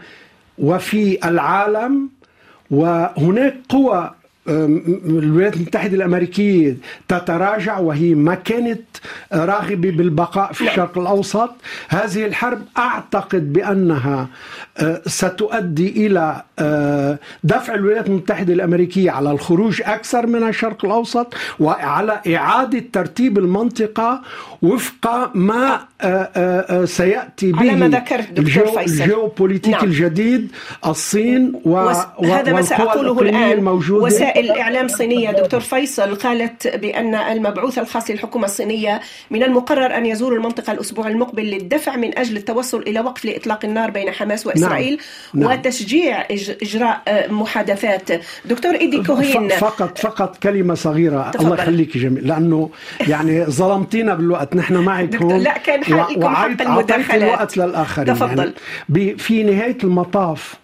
[0.58, 2.10] وفي العالم
[2.72, 4.12] وهناك قوى
[4.48, 6.78] الولايات المتحدة الأمريكية
[7.08, 8.82] تتراجع وهي ما كانت
[9.34, 10.72] راغبة بالبقاء في نعم.
[10.74, 11.52] الشرق الأوسط
[11.90, 14.28] هذه الحرب أعتقد بأنها
[14.78, 22.22] أه، ستؤدي إلى أه، دفع الولايات المتحدة الأمريكية على الخروج أكثر من الشرق الأوسط وعلى
[22.36, 24.22] إعادة ترتيب المنطقة
[24.62, 29.04] وفق ما أه، سيأتي على به ما ذكرت دكتور الجيو- فيصل.
[29.04, 29.84] الجيوبوليتيك نعم.
[29.86, 30.52] الجديد
[30.86, 31.80] الصين و...
[31.90, 37.80] وس- و- هذا ما سأقوله الآن الموجودة وسائل إعلام صينية دكتور فيصل قالت بأن المبعوث
[37.80, 39.02] الخاص للحكومة الصينية
[39.32, 43.92] من المقرر أن يزور المنطقة الأسبوع المقبل للدفع من أجل التوصل إلى وقف لإطلاق النار
[43.92, 45.00] بين حماس وإسرائيل
[45.34, 45.50] نعم.
[45.50, 45.60] نعم.
[45.60, 46.28] وتشجيع
[46.62, 48.10] إجراء محادثات.
[48.46, 49.50] دكتور إيدي كوهين.
[49.50, 51.32] فقط فقط كلمة صغيرة.
[51.32, 51.46] تفضل.
[51.46, 52.28] الله يخليك جميل.
[52.28, 52.70] لأنه
[53.08, 54.56] يعني ظلمتينا بالوقت.
[54.56, 57.24] نحن معك هون لا كان حقكم حق المداخلات.
[57.24, 58.14] الوقت للآخرين.
[58.14, 58.54] تفضل.
[58.96, 60.62] يعني في نهاية المطاف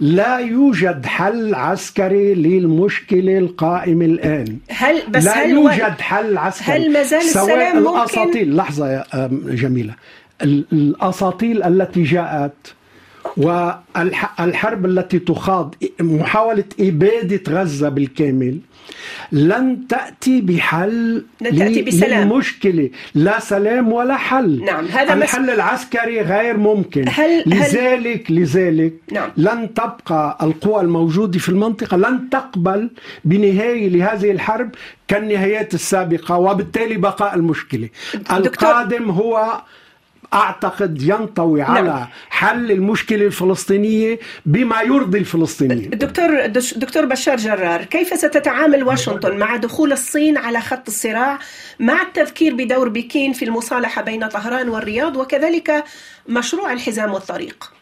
[0.00, 4.58] لا يوجد حل عسكري للمشكلة القائمة الآن.
[4.68, 6.76] هل بس لا هل يوجد حل عسكري.
[6.76, 9.04] هل ما زال سواء السلام ممكن؟ الأساطيل لحظة يا
[9.44, 9.94] جميلة.
[10.42, 12.74] الأساطيل التي جاءت
[13.36, 18.58] والحرب التي تخاض محاولة إبادة غزة بالكامل
[19.32, 22.28] لن تأتي بحل لن تأتي بسلام.
[22.28, 22.90] للمشكلة.
[23.14, 24.64] لا سلام ولا حل.
[24.64, 25.48] نعم هذا الحل مس...
[25.48, 27.04] العسكري غير ممكن.
[27.08, 27.42] هل...
[27.46, 28.36] لذلك هل...
[28.36, 29.30] لذلك نعم.
[29.36, 32.90] لن تبقى القوى الموجودة في المنطقة لن تقبل
[33.24, 34.70] بنهاية لهذه الحرب
[35.08, 37.88] كالنهايات السابقة وبالتالي بقاء المشكلة.
[38.14, 38.36] دكتور...
[38.36, 39.62] القادم هو
[40.34, 41.70] أعتقد ينطوي نعم.
[41.70, 45.90] على حل المشكلة الفلسطينية بما يرضي الفلسطينيين.
[45.90, 51.38] دكتور دكتور بشار جرار، كيف ستتعامل واشنطن مع دخول الصين على خط الصراع
[51.80, 55.84] مع التذكير بدور بكين في المصالحة بين طهران والرياض وكذلك
[56.28, 57.72] مشروع الحزام والطريق؟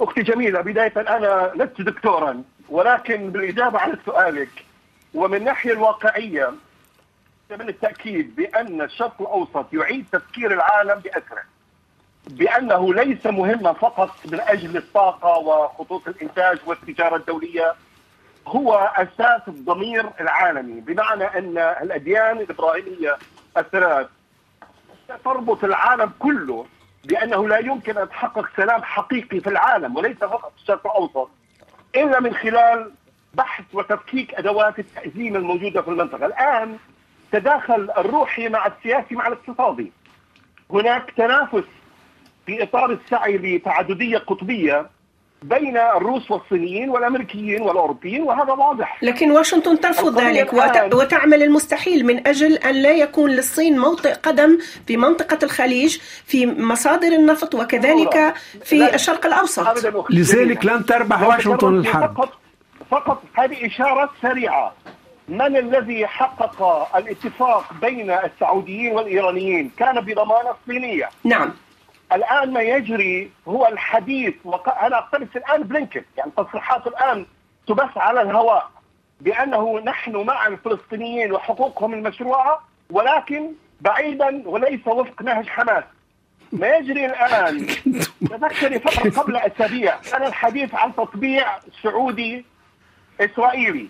[0.00, 4.48] أختي جميلة بداية أنا لست دكتورا ولكن بالإجابة على سؤالك
[5.14, 6.50] ومن الناحية الواقعية
[7.50, 11.42] من التأكيد بأن الشرق الأوسط يعيد تفكير العالم بأسره
[12.30, 17.74] بأنه ليس مهما فقط من أجل الطاقة وخطوط الإنتاج والتجارة الدولية
[18.46, 23.16] هو أساس الضمير العالمي بمعنى أن الأديان الإبراهيمية
[23.56, 24.06] الثلاث
[25.24, 26.66] تربط العالم كله
[27.04, 31.30] بأنه لا يمكن أن تحقق سلام حقيقي في العالم وليس فقط في الشرق الأوسط
[31.96, 32.92] إلا من خلال
[33.34, 36.26] بحث وتفكيك أدوات التأزيم الموجودة في المنطقة.
[36.26, 36.78] الآن
[37.38, 39.92] تداخل الروحي مع السياسي مع الاقتصادي.
[40.70, 41.64] هناك تنافس
[42.46, 44.86] في إطار السعي لتعددية قطبية
[45.42, 48.98] بين الروس والصينيين والأمريكيين والأوروبيين وهذا واضح.
[49.02, 50.94] لكن واشنطن ترفض ذلك وت...
[50.94, 57.08] وتعمل المستحيل من أجل أن لا يكون للصين موطئ قدم في منطقة الخليج في مصادر
[57.08, 58.34] النفط وكذلك
[58.64, 59.86] في الشرق الأوسط.
[60.10, 62.16] لذلك لن تربح واشنطن الحرب.
[62.16, 62.32] فقط
[62.90, 64.74] فقط هذه إشارة سريعة.
[65.28, 66.62] من الذي حقق
[66.96, 71.08] الاتفاق بين السعوديين والإيرانيين؟ كان بضمانة صينية.
[71.24, 71.54] نعم.
[72.12, 74.78] الآن ما يجري هو الحديث وق...
[74.78, 77.26] أنا اقتبس الآن بلينكن يعني تصريحاته الآن
[77.66, 78.70] تبث على الهواء
[79.20, 82.60] بأنه نحن مع الفلسطينيين وحقوقهم المشروعة
[82.90, 85.84] ولكن بعيدا وليس وفق نهج حماس.
[86.52, 87.66] ما يجري الآن؟
[88.30, 92.44] تذكري فتره قبل أسابيع كان الحديث عن تطبيع سعودي
[93.20, 93.88] إسرائيلي.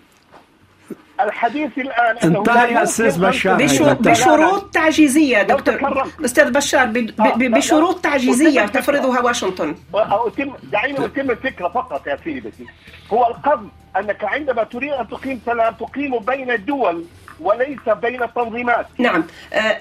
[1.19, 3.57] الحديث الآن انتهى يا أستاذ بشار.
[3.57, 6.11] بشو بشروط تعجيزية دكتور.
[6.25, 6.91] أستاذ بشار
[7.37, 9.75] بشروط تعجيزية تفرضها واشنطن.
[9.95, 12.65] أتم دعيني أتم الفكرة فقط يا سيدتي.
[13.13, 17.05] هو القصد أنك عندما تريد أن تقيم سلام تقيم بين الدول
[17.39, 19.23] وليس بين التنظيمات نعم.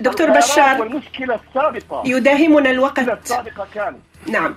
[0.01, 2.03] دكتور بشار والمشكلة السابقة.
[2.07, 2.99] يداهمنا الوقت.
[2.99, 3.99] السابقة كانت.
[4.27, 4.57] نعم.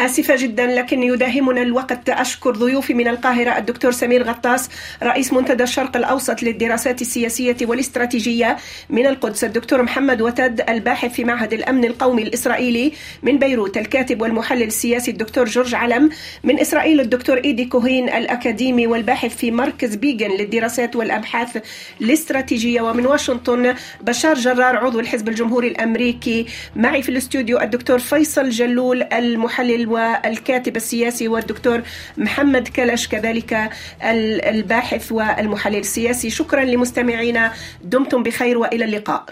[0.00, 2.08] آسفة جدا لكن يداهمنا الوقت.
[2.08, 4.68] أشكر ضيوفي من القاهرة الدكتور سمير غطاس
[5.02, 8.56] رئيس منتدى الشرق الأوسط للدراسات السياسية والاستراتيجية
[8.90, 12.92] من القدس الدكتور محمد وتد الباحث في معهد الأمن القومي الإسرائيلي
[13.22, 13.76] من بيروت.
[13.76, 16.10] الكاتب والمحلل السياسي الدكتور جورج علم
[16.44, 21.62] من إسرائيل الدكتور إيدي كوهين الأكاديمي والباحث في مركز بيجن للدراسات والأبحاث
[22.00, 26.46] الاستراتيجية ومن واشنطن بشار جرار عضو الحزب الجمهوري الأمريكي.
[26.76, 31.82] معي في الاستوديو الدكتور فيصل جلول المحلل والكاتب السياسي والدكتور
[32.16, 33.70] محمد كلش كذلك
[34.02, 36.30] الباحث والمحلل السياسي.
[36.30, 37.52] شكرا لمستمعينا.
[37.82, 39.22] دمتم بخير وإلى اللقاء.